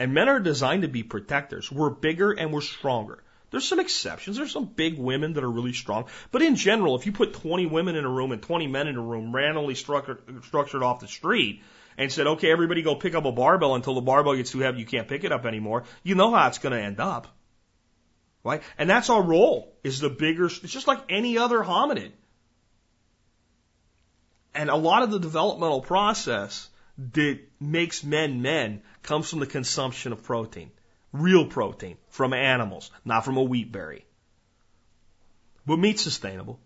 [0.01, 1.71] And men are designed to be protectors.
[1.71, 3.23] We're bigger and we're stronger.
[3.53, 4.37] There's some exceptions.
[4.37, 6.07] There's some big women that are really strong.
[6.33, 8.97] But in general, if you put 20 women in a room and 20 men in
[8.97, 11.63] a room randomly structured, structured off the street,
[12.01, 14.81] and said, okay, everybody go pick up a barbell until the barbell gets too heavy,
[14.81, 17.29] you can't pick it up anymore, you know how it's going to end up.
[18.43, 18.63] Right?
[18.79, 22.13] And that's our role, is the bigger, it's just like any other hominid.
[24.55, 26.71] And a lot of the developmental process
[27.13, 30.71] that makes men men comes from the consumption of protein.
[31.13, 34.07] Real protein from animals, not from a wheat berry.
[35.67, 36.61] But meat's sustainable.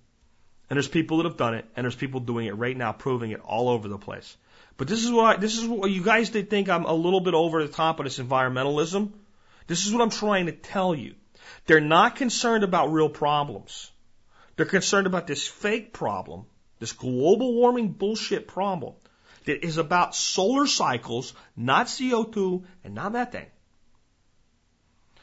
[0.69, 3.33] And there's people that have done it, and there's people doing it right now, proving
[3.33, 4.37] it all over the place.
[4.77, 7.35] But this is what this is what you guys did think I'm a little bit
[7.35, 9.13] over the top of this environmentalism.
[9.67, 11.15] This is what I'm trying to tell you.
[11.67, 13.91] They're not concerned about real problems.
[14.57, 16.47] They're concerned about this fake problem,
[16.79, 18.95] this global warming bullshit problem
[19.45, 23.47] that is about solar cycles, not CO2 and not methane.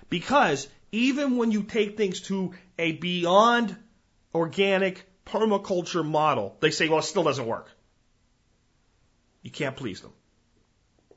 [0.10, 3.76] Because even when you take things to a beyond
[4.34, 7.69] organic permaculture model, they say, well, it still doesn't work.
[9.41, 10.11] You can't please them.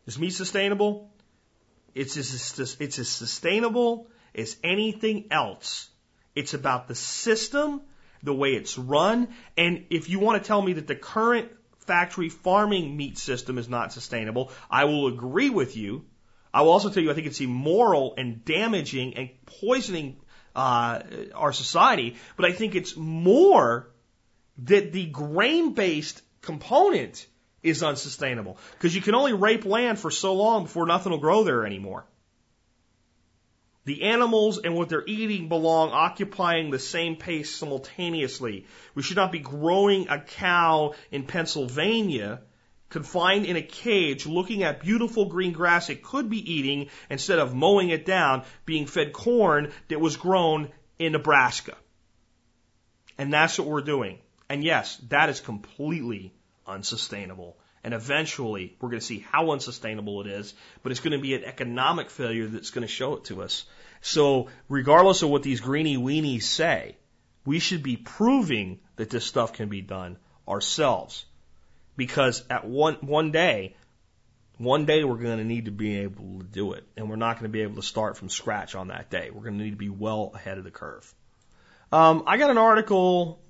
[0.06, 1.10] Is meat sustainable?
[1.94, 5.88] It's as, it's as sustainable as anything else.
[6.34, 7.82] It's about the system,
[8.22, 11.50] the way it's run, and if you want to tell me that the current
[11.86, 16.04] factory farming meat system is not sustainable, I will agree with you.
[16.52, 19.30] I will also tell you I think it's immoral and damaging and
[19.60, 20.16] poisoning
[20.56, 21.00] uh,
[21.34, 23.88] our society, but I think it's more
[24.58, 27.26] that the grain based component
[27.62, 28.58] is unsustainable.
[28.72, 32.04] Because you can only rape land for so long before nothing will grow there anymore.
[33.84, 38.66] The animals and what they're eating belong occupying the same pace simultaneously.
[38.94, 42.40] We should not be growing a cow in Pennsylvania
[42.88, 47.54] confined in a cage looking at beautiful green grass it could be eating instead of
[47.54, 51.76] mowing it down, being fed corn that was grown in Nebraska.
[53.18, 54.18] And that's what we're doing.
[54.54, 56.32] And yes, that is completely
[56.64, 57.56] unsustainable.
[57.82, 61.34] And eventually, we're going to see how unsustainable it is, but it's going to be
[61.34, 63.64] an economic failure that's going to show it to us.
[64.00, 66.96] So, regardless of what these greeny weenies say,
[67.44, 71.24] we should be proving that this stuff can be done ourselves.
[71.96, 73.74] Because at one, one day,
[74.58, 76.86] one day we're going to need to be able to do it.
[76.96, 79.30] And we're not going to be able to start from scratch on that day.
[79.32, 81.12] We're going to need to be well ahead of the curve.
[81.90, 83.42] Um, I got an article,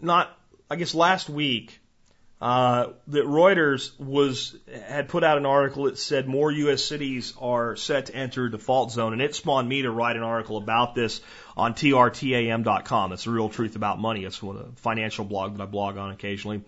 [0.00, 0.34] not,
[0.70, 1.80] I guess last week,
[2.40, 4.56] uh, that Reuters was
[4.88, 6.84] had put out an article that said more U.S.
[6.84, 10.56] cities are set to enter default zone, and it spawned me to write an article
[10.56, 11.20] about this
[11.56, 13.10] on trtam.com.
[13.10, 14.24] That's the real truth about money.
[14.24, 16.62] It's a financial blog that I blog on occasionally.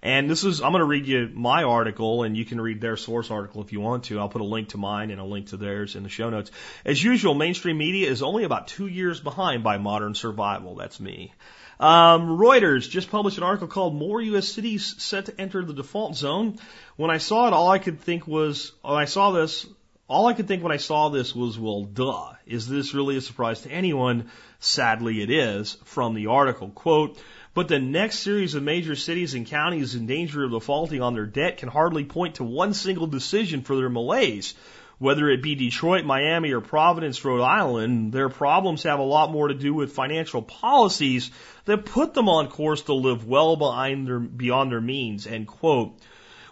[0.00, 2.96] And this is, I'm going to read you my article, and you can read their
[2.96, 4.20] source article if you want to.
[4.20, 6.52] I'll put a link to mine and a link to theirs in the show notes.
[6.84, 10.76] As usual, mainstream media is only about two years behind by modern survival.
[10.76, 11.32] That's me.
[11.80, 14.48] Um, Reuters just published an article called More U.S.
[14.48, 16.58] Cities Set to Enter the Default Zone.
[16.96, 19.66] When I saw it, all I could think was, when I saw this,
[20.08, 22.32] all I could think when I saw this was, well, duh.
[22.46, 24.30] Is this really a surprise to anyone?
[24.58, 26.70] Sadly, it is from the article.
[26.70, 27.18] Quote,
[27.54, 31.26] but the next series of major cities and counties in danger of defaulting on their
[31.26, 34.54] debt can hardly point to one single decision for their malaise.
[34.98, 39.46] Whether it be Detroit, Miami, or Providence, Rhode Island, their problems have a lot more
[39.46, 41.30] to do with financial policies
[41.66, 45.26] that put them on course to live well behind their, beyond their means.
[45.28, 45.96] End quote.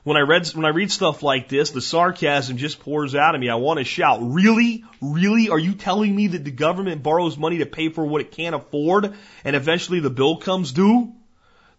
[0.05, 3.41] When I read when I read stuff like this, the sarcasm just pours out of
[3.41, 3.49] me.
[3.51, 4.85] I want to shout, "Really?
[5.01, 5.49] Really?
[5.51, 8.55] Are you telling me that the government borrows money to pay for what it can't
[8.55, 9.13] afford
[9.45, 11.13] and eventually the bill comes due?"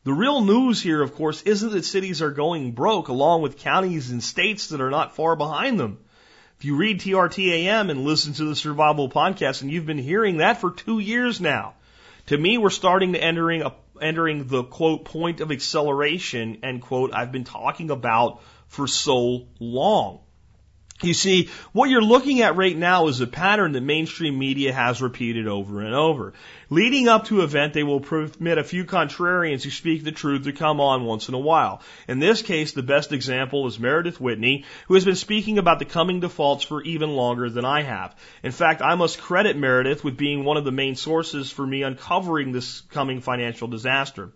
[0.03, 4.11] The real news here, of course, isn't that cities are going broke along with counties
[4.11, 5.99] and states that are not far behind them.
[6.59, 10.59] If you read TRTAM and listen to the Survival Podcast, and you've been hearing that
[10.59, 11.75] for two years now,
[12.27, 17.13] to me, we're starting to entering a, entering the quote point of acceleration end quote
[17.13, 20.21] I've been talking about for so long.
[21.03, 24.99] You see, what you're looking at right now is a pattern that mainstream media has
[24.99, 26.33] repeated over and over.
[26.71, 30.53] Leading up to event, they will permit a few contrarians who speak the truth to
[30.53, 31.83] come on once in a while.
[32.07, 35.85] In this case, the best example is Meredith Whitney, who has been speaking about the
[35.85, 38.15] coming defaults for even longer than I have.
[38.41, 41.83] In fact, I must credit Meredith with being one of the main sources for me
[41.83, 44.31] uncovering this coming financial disaster.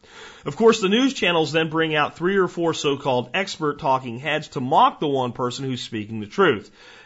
[0.46, 4.50] Of course, the news channels then bring out three or four so-called expert talking heads
[4.50, 6.51] to mock the one person who's speaking the truth.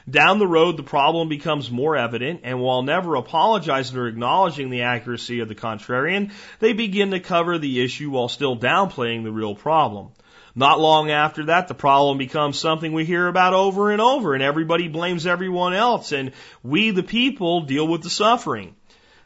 [0.07, 4.84] Down the road, the problem becomes more evident, and while never apologizing or acknowledging the
[4.84, 9.55] accuracy of the contrarian, they begin to cover the issue while still downplaying the real
[9.55, 10.09] problem.
[10.53, 14.43] Not long after that, the problem becomes something we hear about over and over, and
[14.43, 16.31] everybody blames everyone else, and
[16.63, 18.76] we, the people, deal with the suffering.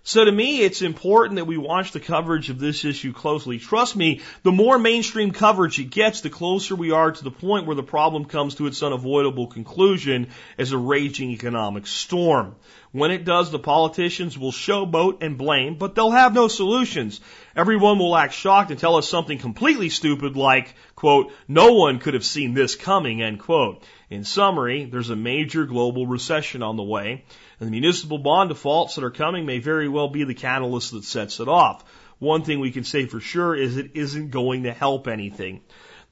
[0.03, 3.59] So to me, it's important that we watch the coverage of this issue closely.
[3.59, 7.67] Trust me, the more mainstream coverage it gets, the closer we are to the point
[7.67, 12.55] where the problem comes to its unavoidable conclusion as a raging economic storm.
[12.91, 17.19] When it does, the politicians will showboat and blame, but they'll have no solutions.
[17.55, 22.15] Everyone will act shocked and tell us something completely stupid like, quote, no one could
[22.15, 23.83] have seen this coming, end quote.
[24.09, 27.25] In summary, there's a major global recession on the way,
[27.59, 31.03] and the municipal bond defaults that are coming may very well be the catalyst that
[31.03, 31.83] sets it off.
[32.17, 35.61] One thing we can say for sure is it isn't going to help anything.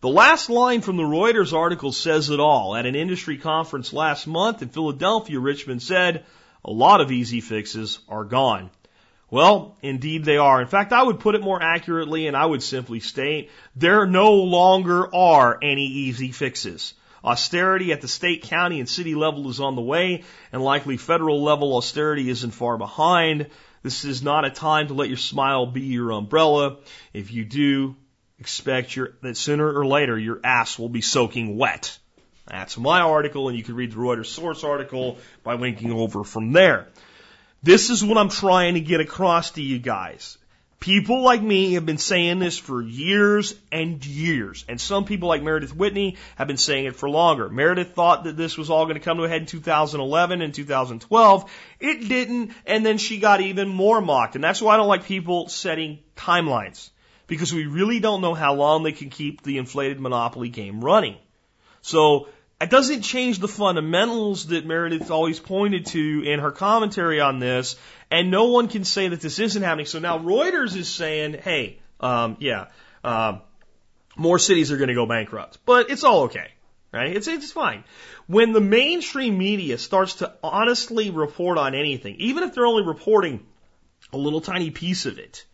[0.02, 2.76] The last line from the Reuters article says it all.
[2.76, 6.24] At an industry conference last month in Philadelphia, Richmond said,
[6.64, 8.70] a lot of easy fixes are gone.
[9.32, 10.62] Well, indeed they are.
[10.62, 14.34] In fact, I would put it more accurately and I would simply state there no
[14.34, 16.94] longer are any easy fixes.
[17.24, 21.44] Austerity at the state, county, and city level is on the way, and likely federal
[21.44, 23.48] level austerity isn't far behind.
[23.84, 26.78] This is not a time to let your smile be your umbrella.
[27.14, 27.96] If you do,
[28.40, 31.98] expect your, that sooner or later your ass will be soaking wet.
[32.48, 36.54] That's my article, and you can read the Reuters source article by linking over from
[36.54, 36.88] there.
[37.62, 40.38] This is what I'm trying to get across to you guys.
[40.80, 44.64] People like me have been saying this for years and years.
[44.70, 47.50] And some people like Meredith Whitney have been saying it for longer.
[47.50, 50.54] Meredith thought that this was all going to come to a head in 2011 and
[50.54, 51.52] 2012.
[51.80, 52.52] It didn't.
[52.68, 54.36] And then she got even more mocked.
[54.36, 56.92] And that's why I don't like people setting timelines.
[57.26, 61.18] Because we really don't know how long they can keep the inflated monopoly game running.
[61.82, 62.28] So
[62.60, 67.76] it doesn't change the fundamentals that Meredith always pointed to in her commentary on this,
[68.10, 69.86] and no one can say that this isn't happening.
[69.86, 72.68] So now Reuters is saying, hey, um, yeah,
[73.04, 73.42] um,
[74.16, 76.48] more cities are going to go bankrupt, but it's all okay,
[76.92, 77.16] right?
[77.16, 77.84] It's it's fine.
[78.26, 83.46] When the mainstream media starts to honestly report on anything, even if they're only reporting
[84.12, 85.46] a little tiny piece of it,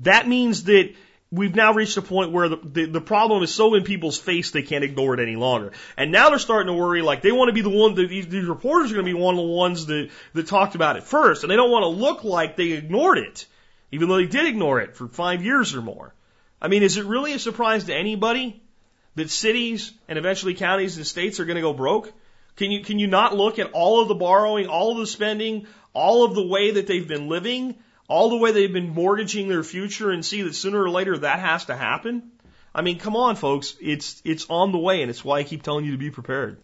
[0.00, 0.94] that means that
[1.30, 4.50] we've now reached a point where the, the, the, problem is so in people's face
[4.50, 5.72] they can't ignore it any longer.
[5.96, 8.28] And now they're starting to worry like they want to be the one that these,
[8.28, 11.02] these reporters are going to be one of the ones that, that talked about it
[11.02, 11.42] first.
[11.42, 13.46] And they don't want to look like they ignored it,
[13.90, 16.14] even though they did ignore it for five years or more.
[16.62, 18.62] I mean, is it really a surprise to anybody
[19.16, 22.12] that cities and eventually counties and states are going to go broke?
[22.56, 25.66] Can you, can you not look at all of the borrowing, all of the spending,
[25.92, 27.74] all of the way that they've been living
[28.08, 31.40] all the way they've been mortgaging their future and see that sooner or later that
[31.40, 32.30] has to happen?
[32.74, 33.74] I mean, come on, folks.
[33.80, 36.58] It's, it's on the way and it's why I keep telling you to be prepared.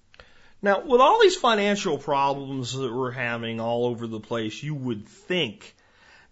[0.61, 5.09] Now, with all these financial problems that we're having all over the place, you would
[5.09, 5.75] think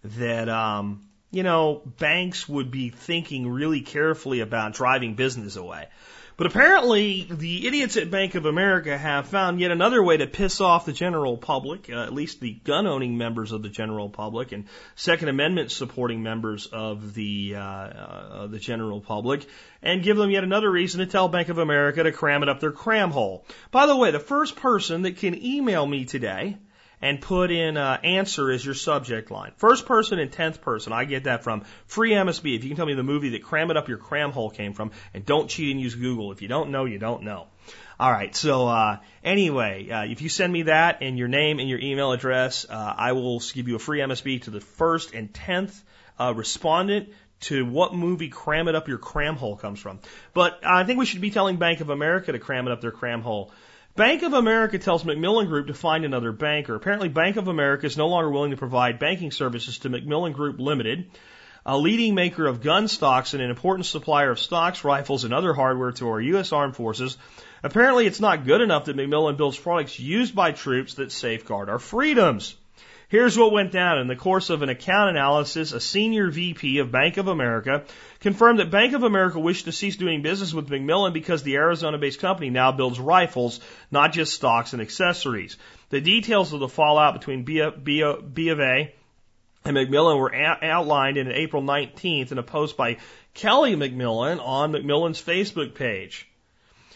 [0.03, 1.01] that, um,
[1.31, 5.87] you know, banks would be thinking really carefully about driving business away.
[6.41, 10.59] But apparently, the idiots at Bank of America have found yet another way to piss
[10.59, 14.51] off the general public, uh, at least the gun owning members of the general public
[14.51, 14.65] and
[14.95, 19.45] Second Amendment supporting members of the, uh, uh, the general public,
[19.83, 22.59] and give them yet another reason to tell Bank of America to cram it up
[22.59, 23.45] their cram hole.
[23.69, 26.57] By the way, the first person that can email me today
[27.01, 29.51] and put in uh, answer as your subject line.
[29.57, 32.55] First person and tenth person, I get that from free MSB.
[32.55, 34.73] If you can tell me the movie that Cram It Up Your Cram Hole came
[34.73, 36.31] from, and don't cheat and use Google.
[36.31, 37.47] If you don't know, you don't know.
[37.99, 38.35] All right.
[38.35, 42.11] So uh, anyway, uh, if you send me that and your name and your email
[42.11, 45.83] address, uh, I will give you a free MSB to the first and tenth
[46.19, 47.09] uh, respondent
[47.41, 49.99] to what movie Cram It Up Your Cram Hole comes from.
[50.33, 52.91] But I think we should be telling Bank of America to cram it up their
[52.91, 53.51] cram hole.
[53.95, 56.75] Bank of America tells McMillan Group to find another banker.
[56.75, 60.61] Apparently, Bank of America is no longer willing to provide banking services to McMillan Group
[60.61, 61.11] Limited,
[61.65, 65.53] a leading maker of gun stocks and an important supplier of stocks, rifles, and other
[65.53, 66.53] hardware to our U.S.
[66.53, 67.17] Armed Forces.
[67.63, 71.79] Apparently, it's not good enough that McMillan builds products used by troops that safeguard our
[71.79, 72.55] freedoms.
[73.11, 73.99] Here's what went down.
[73.99, 77.83] In the course of an account analysis, a senior VP of Bank of America
[78.21, 81.97] confirmed that Bank of America wished to cease doing business with McMillan because the Arizona
[81.97, 83.59] based company now builds rifles,
[83.91, 85.57] not just stocks and accessories.
[85.89, 88.01] The details of the fallout between B of, B
[88.33, 88.95] B of A
[89.65, 92.95] and McMillan were outlined in April 19th in a post by
[93.33, 96.30] Kelly McMillan on McMillan's Facebook page.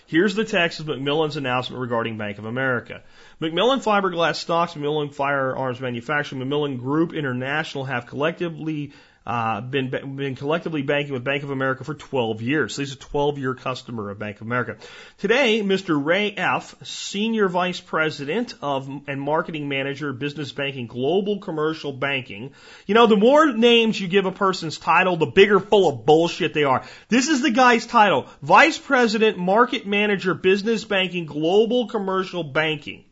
[0.07, 3.01] Here's the text of McMillan's announcement regarding Bank of America.
[3.41, 8.93] McMillan Fiberglass Stocks, McMillan Firearms Manufacturing, McMillan Group International have collectively
[9.25, 12.75] uh, been been collectively banking with Bank of America for 12 years.
[12.75, 14.77] So he's a 12 year customer of Bank of America.
[15.17, 16.03] Today, Mr.
[16.03, 22.51] Ray F., Senior Vice President of and Marketing Manager, Business Banking, Global Commercial Banking.
[22.85, 26.53] You know, the more names you give a person's title, the bigger full of bullshit
[26.53, 26.83] they are.
[27.09, 33.05] This is the guy's title: Vice President, Market Manager, Business Banking, Global Commercial Banking.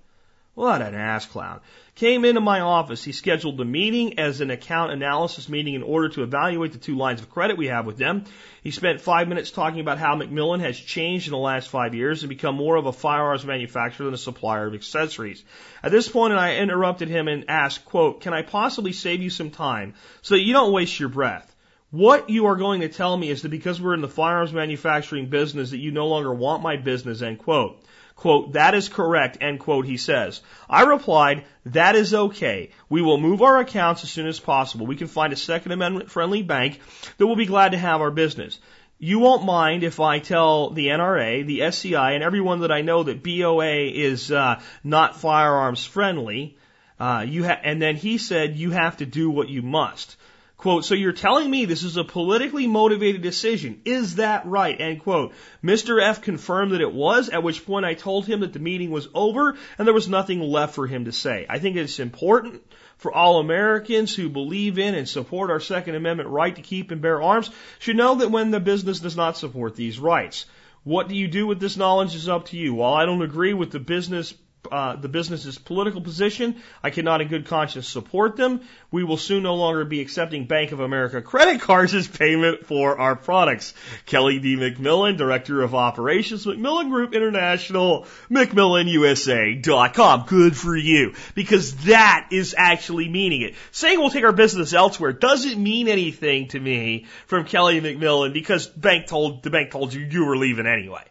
[0.54, 1.62] What an ass clown.
[1.96, 3.04] Came into my office.
[3.04, 6.98] He scheduled the meeting as an account analysis meeting in order to evaluate the two
[6.98, 8.24] lines of credit we have with them.
[8.64, 12.24] He spent five minutes talking about how McMillan has changed in the last five years
[12.24, 15.44] and become more of a firearms manufacturer than a supplier of accessories.
[15.84, 19.52] At this point, I interrupted him and asked, quote, can I possibly save you some
[19.52, 19.94] time
[20.24, 21.56] so that you don't waste your breath?
[21.92, 25.30] What you are going to tell me is that because we're in the firearms manufacturing
[25.30, 27.84] business that you no longer want my business, end quote.
[28.16, 30.42] Quote, that is correct, end quote, he says.
[30.70, 32.70] I replied, that is okay.
[32.88, 34.86] We will move our accounts as soon as possible.
[34.86, 36.80] We can find a Second Amendment friendly bank
[37.18, 38.60] that will be glad to have our business.
[39.00, 43.04] You won't mind if I tell the NRA, the SCI, and everyone that I know
[43.04, 46.58] that BOA is uh, not firearms friendly.
[47.00, 50.16] Uh, you ha- and then he said, you have to do what you must.
[50.64, 53.82] Quote, so you're telling me this is a politically motivated decision.
[53.84, 54.80] Is that right?
[54.80, 55.34] End quote.
[55.62, 56.02] Mr.
[56.02, 59.10] F confirmed that it was, at which point I told him that the meeting was
[59.14, 61.46] over and there was nothing left for him to say.
[61.50, 62.62] I think it's important
[62.96, 67.02] for all Americans who believe in and support our Second Amendment right to keep and
[67.02, 67.50] bear arms
[67.80, 70.46] should know that when the business does not support these rights.
[70.86, 72.74] What do you do with this knowledge is up to you.
[72.74, 74.34] While I don't agree with the business
[74.72, 76.56] uh, the business's political position.
[76.82, 78.62] I cannot in good conscience support them.
[78.92, 83.00] We will soon no longer be accepting Bank of America credit cards as payment for
[83.00, 83.74] our products.
[84.06, 84.56] Kelly D.
[84.56, 90.26] McMillan, Director of Operations, McMillan Group International, McMillanUSA.com.
[90.28, 91.14] Good for you.
[91.36, 93.56] Because that is actually meaning it.
[93.72, 98.68] Saying we'll take our business elsewhere doesn't mean anything to me from Kelly McMillan because
[98.68, 101.04] bank told, the bank told you you were leaving anyway.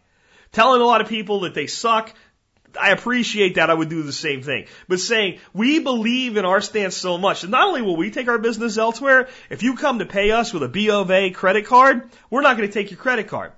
[0.51, 2.13] Telling a lot of people that they suck,
[2.79, 3.69] I appreciate that.
[3.69, 4.65] I would do the same thing.
[4.87, 8.27] But saying we believe in our stance so much that not only will we take
[8.27, 11.65] our business elsewhere, if you come to pay us with a B of A credit
[11.65, 13.51] card, we're not going to take your credit card.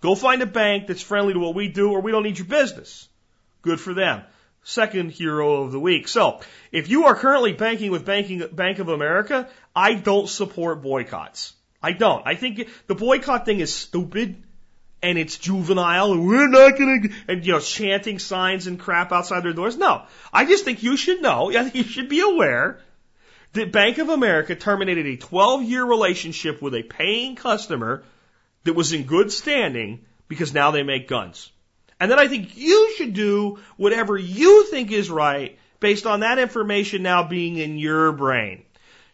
[0.00, 2.46] Go find a bank that's friendly to what we do or we don't need your
[2.46, 3.08] business.
[3.62, 4.22] Good for them.
[4.62, 6.08] Second hero of the week.
[6.08, 6.40] So,
[6.72, 11.54] if you are currently banking with banking, Bank of America, I don't support boycotts.
[11.82, 12.26] I don't.
[12.26, 14.42] I think the boycott thing is stupid
[15.02, 19.42] and it's juvenile and we're not gonna and you know chanting signs and crap outside
[19.44, 19.76] their doors.
[19.76, 20.02] No,
[20.32, 21.50] I just think you should know.
[21.56, 22.80] I think you should be aware
[23.52, 28.02] that Bank of America terminated a 12 year relationship with a paying customer
[28.64, 31.50] that was in good standing because now they make guns.
[32.00, 36.38] And then I think you should do whatever you think is right based on that
[36.38, 38.64] information now being in your brain.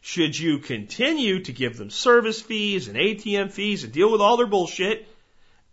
[0.00, 4.36] Should you continue to give them service fees and ATM fees and deal with all
[4.36, 5.08] their bullshit?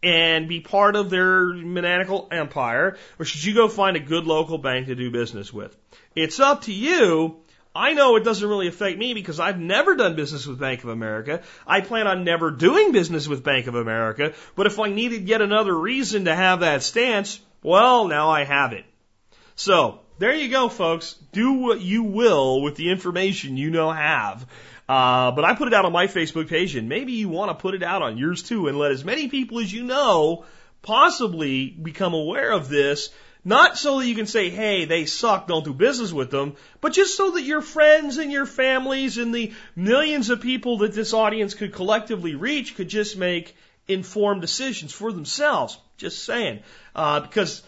[0.03, 4.57] And be part of their maniacal empire, or should you go find a good local
[4.57, 5.76] bank to do business with?
[6.15, 7.38] It's up to you.
[7.73, 10.90] I know it doesn't really affect me because I've never done business with Bank of
[10.90, 11.41] America.
[11.65, 15.41] I plan on never doing business with Bank of America, but if I needed yet
[15.41, 18.84] another reason to have that stance, well, now I have it.
[19.56, 21.15] So, there you go, folks.
[21.32, 24.45] Do what you will with the information you now have.
[24.91, 27.61] Uh, but I put it out on my Facebook page, and maybe you want to
[27.61, 30.43] put it out on yours too, and let as many people as you know
[30.81, 33.09] possibly become aware of this
[33.43, 36.93] Not so that you can say, hey, they suck, don't do business with them, but
[36.93, 41.13] just so that your friends and your families and the millions of people that this
[41.13, 43.55] audience could collectively reach could just make
[43.88, 45.80] informed decisions for themselves.
[45.97, 46.59] Just saying.
[46.95, 47.63] Uh, because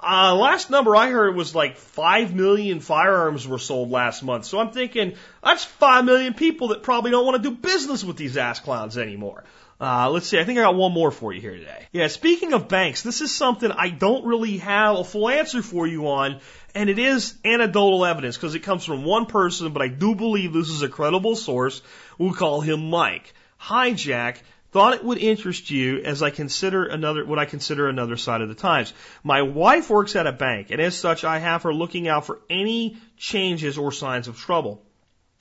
[0.00, 4.44] uh, last number I heard was like 5 million firearms were sold last month.
[4.44, 8.16] So I'm thinking that's 5 million people that probably don't want to do business with
[8.16, 9.44] these ass clowns anymore.
[9.80, 10.38] Uh, let's see.
[10.38, 11.86] I think I got one more for you here today.
[11.92, 12.08] Yeah.
[12.08, 16.08] Speaking of banks, this is something I don't really have a full answer for you
[16.08, 16.40] on,
[16.74, 20.52] and it is anecdotal evidence because it comes from one person, but I do believe
[20.52, 21.80] this is a credible source.
[22.18, 23.32] We'll call him Mike.
[23.56, 24.42] Hi, Jack.
[24.78, 28.48] Thought it would interest you as I consider another, what I consider another side of
[28.48, 28.92] the times.
[29.24, 32.38] My wife works at a bank, and as such, I have her looking out for
[32.48, 34.86] any changes or signs of trouble.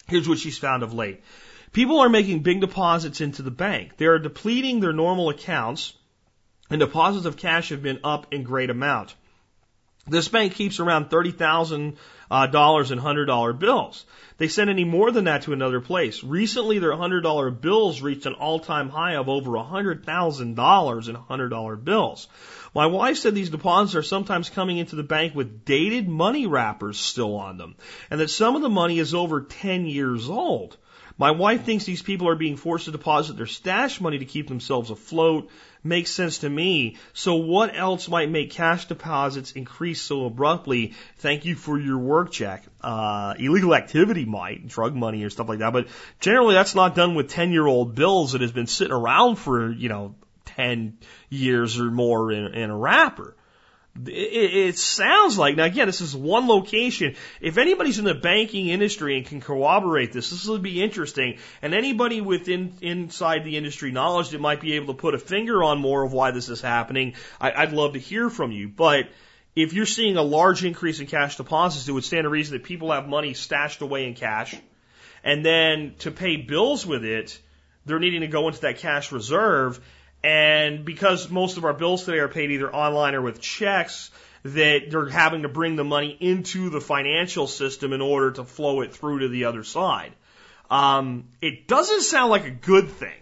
[0.08, 1.22] Here's what she's found of late.
[1.72, 3.98] People are making big deposits into the bank.
[3.98, 5.94] They are depleting their normal accounts,
[6.72, 9.14] and deposits of cash have been up in great amount.
[10.10, 11.98] This bank keeps around thirty thousand
[12.32, 14.06] uh, dollars in hundred dollar bills.
[14.38, 16.24] They send any more than that to another place.
[16.24, 21.08] Recently, their hundred dollar bills reached an all time high of over hundred thousand dollars
[21.08, 22.28] in hundred dollar bills.
[22.74, 27.00] My wife said these deposits are sometimes coming into the bank with dated money wrappers
[27.00, 27.76] still on them,
[28.12, 30.78] and that some of the money is over ten years old.
[31.18, 34.48] My wife thinks these people are being forced to deposit their stash money to keep
[34.48, 35.50] themselves afloat.
[35.84, 36.98] Makes sense to me.
[37.14, 40.94] So what else might make cash deposits increase so abruptly?
[41.18, 42.66] Thank you for your work, Jack.
[42.82, 45.88] Uh, illegal activity might, drug money or stuff like that, but
[46.20, 49.72] generally that's not done with 10 year old bills that has been sitting around for,
[49.72, 50.16] you know,
[50.46, 50.98] 10
[51.30, 53.37] years or more in, in a wrapper.
[54.06, 57.16] It, it sounds like, now again, this is one location.
[57.42, 61.38] If anybody's in the banking industry and can corroborate this, this would be interesting.
[61.62, 65.64] And anybody within, inside the industry knowledge that might be able to put a finger
[65.64, 68.68] on more of why this is happening, I, I'd love to hear from you.
[68.68, 69.10] But
[69.56, 72.64] if you're seeing a large increase in cash deposits, it would stand to reason that
[72.64, 74.56] people have money stashed away in cash.
[75.24, 77.40] And then to pay bills with it,
[77.86, 79.80] they're needing to go into that cash reserve
[80.24, 84.12] and because most of our bills today are paid either online or with checks,
[84.44, 88.82] that they're having to bring the money into the financial system in order to flow
[88.82, 90.14] it through to the other side.
[90.70, 93.20] Um, it doesn't sound like a good thing.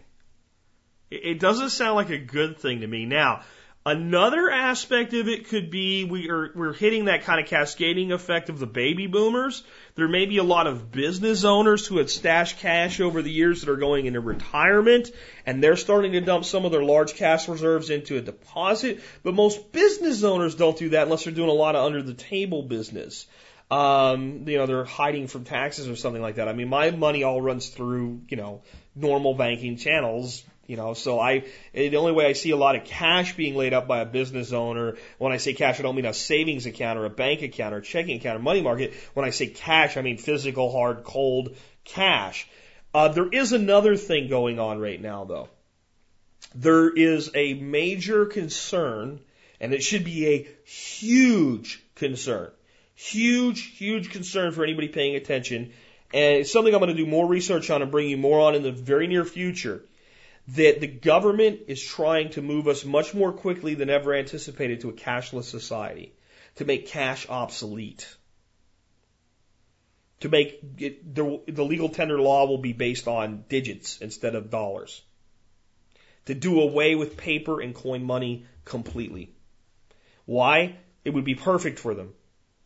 [1.12, 3.06] It doesn't sound like a good thing to me.
[3.06, 3.44] Now,
[3.88, 8.50] Another aspect of it could be we are, we're hitting that kind of cascading effect
[8.50, 9.64] of the baby boomers.
[9.96, 13.62] There may be a lot of business owners who had stashed cash over the years
[13.62, 15.10] that are going into retirement
[15.46, 19.02] and they're starting to dump some of their large cash reserves into a deposit.
[19.24, 22.14] But most business owners don't do that unless they're doing a lot of under the
[22.14, 23.26] table business.
[23.72, 26.50] Um, you know, they're hiding from taxes or something like that.
[26.50, 28.64] I mean, my money all runs through, you know,
[28.96, 32.86] normal banking channels, you know, so I, the only way I see a lot of
[32.86, 36.06] cash being laid up by a business owner, when I say cash, I don't mean
[36.06, 38.94] a savings account or a bank account or a checking account or money market.
[39.14, 42.48] When I say cash, I mean physical, hard, cold cash.
[42.94, 45.50] Uh, there is another thing going on right now though.
[46.56, 49.20] There is a major concern,
[49.60, 52.50] and it should be a huge concern.
[52.96, 55.74] Huge, huge concern for anybody paying attention.
[56.14, 58.56] And it's something I'm going to do more research on and bring you more on
[58.56, 59.84] in the very near future
[60.50, 64.90] that the government is trying to move us much more quickly than ever anticipated to
[64.90, 66.14] a cashless society,
[66.56, 68.08] to make cash obsolete,
[70.20, 74.52] to make it, the, the legal tender law will be based on digits instead of
[74.52, 75.02] dollars,
[76.26, 79.32] to do away with paper and coin money completely.
[80.26, 80.78] Why?
[81.04, 82.14] It would be perfect for them.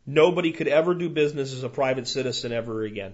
[0.05, 3.13] Nobody could ever do business as a private citizen ever again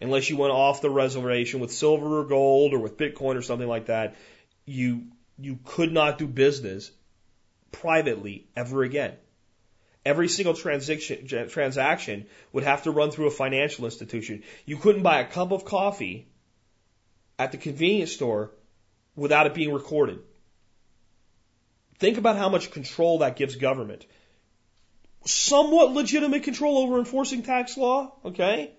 [0.00, 3.68] unless you went off the reservation with silver or gold or with Bitcoin or something
[3.68, 4.16] like that,
[4.64, 5.06] you
[5.38, 6.90] you could not do business
[7.70, 9.14] privately ever again.
[10.04, 14.42] Every single transaction transaction would have to run through a financial institution.
[14.64, 16.28] You couldn't buy a cup of coffee
[17.38, 18.52] at the convenience store
[19.16, 20.20] without it being recorded.
[21.98, 24.06] Think about how much control that gives government.
[25.24, 28.72] Somewhat legitimate control over enforcing tax law, okay?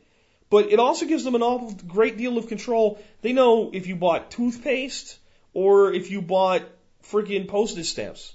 [0.49, 2.99] But it also gives them an awful great deal of control.
[3.21, 5.17] They know if you bought toothpaste
[5.53, 6.63] or if you bought
[7.03, 8.33] freaking postage stamps.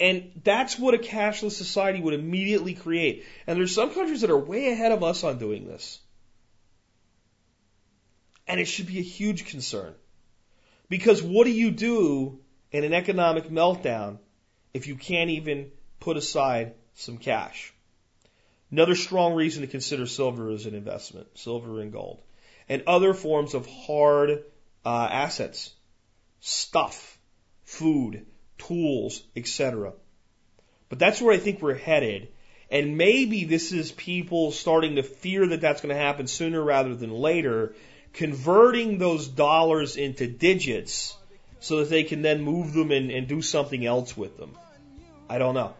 [0.00, 3.24] And that's what a cashless society would immediately create.
[3.46, 6.00] And there's some countries that are way ahead of us on doing this.
[8.46, 9.94] And it should be a huge concern.
[10.88, 12.38] Because what do you do
[12.70, 14.18] in an economic meltdown
[14.72, 17.72] if you can't even put aside some cash?
[18.70, 22.20] Another strong reason to consider silver as an investment, silver and gold,
[22.68, 24.44] and other forms of hard
[24.84, 25.72] uh, assets,
[26.40, 27.18] stuff,
[27.64, 28.26] food,
[28.58, 29.92] tools, etc.
[30.88, 32.28] But that's where I think we're headed.
[32.70, 36.94] And maybe this is people starting to fear that that's going to happen sooner rather
[36.94, 37.74] than later,
[38.12, 41.16] converting those dollars into digits
[41.60, 44.56] so that they can then move them and, and do something else with them.
[45.28, 45.74] I don't know.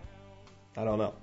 [0.76, 1.14] I don't know.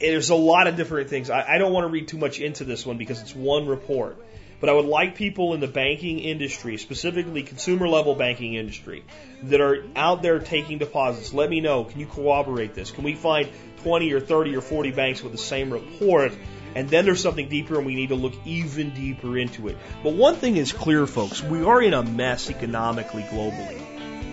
[0.00, 1.30] There's a lot of different things.
[1.30, 4.16] I, I don't want to read too much into this one because it's one report.
[4.60, 9.04] But I would like people in the banking industry, specifically consumer level banking industry,
[9.44, 11.32] that are out there taking deposits.
[11.32, 11.84] Let me know.
[11.84, 12.90] Can you corroborate this?
[12.90, 13.48] Can we find
[13.82, 16.32] 20 or 30 or 40 banks with the same report?
[16.74, 19.78] And then there's something deeper and we need to look even deeper into it.
[20.02, 21.42] But one thing is clear, folks.
[21.42, 23.89] We are in a mess economically globally.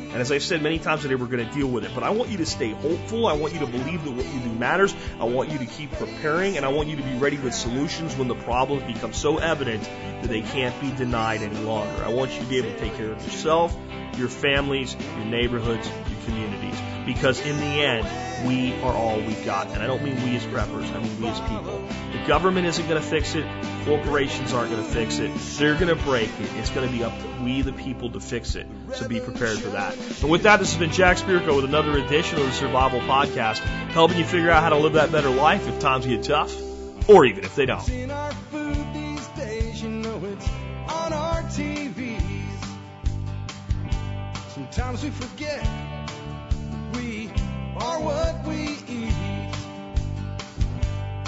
[0.10, 1.92] And as I've said many times today, we're going to deal with it.
[1.94, 3.28] But I want you to stay hopeful.
[3.28, 4.96] I want you to believe that what you do matters.
[5.20, 8.16] I want you to keep preparing and I want you to be ready with solutions
[8.16, 12.04] when the problems become so evident that they can't be denied any longer.
[12.04, 13.76] I want you to be able to take care of yourself,
[14.16, 16.80] your families, your neighborhoods, your communities.
[17.06, 19.68] Because in the end, we are all we've got.
[19.68, 21.82] And I don't mean we as preppers, I mean we as people.
[22.18, 23.46] The government isn't going to fix it.
[23.86, 25.34] Corporations aren't going to fix it.
[25.58, 26.50] They're going to break it.
[26.56, 28.66] It's going to be up to we, the people, to fix it.
[28.96, 29.96] So be prepared for that.
[30.22, 33.60] And with that, this has been Jack Spirko with another edition of the Survival Podcast,
[33.92, 36.54] helping you figure out how to live that better life if times get tough,
[37.08, 37.86] or even if they don't.
[44.54, 45.68] Sometimes we forget
[46.96, 47.30] we
[47.78, 49.37] are what we eat.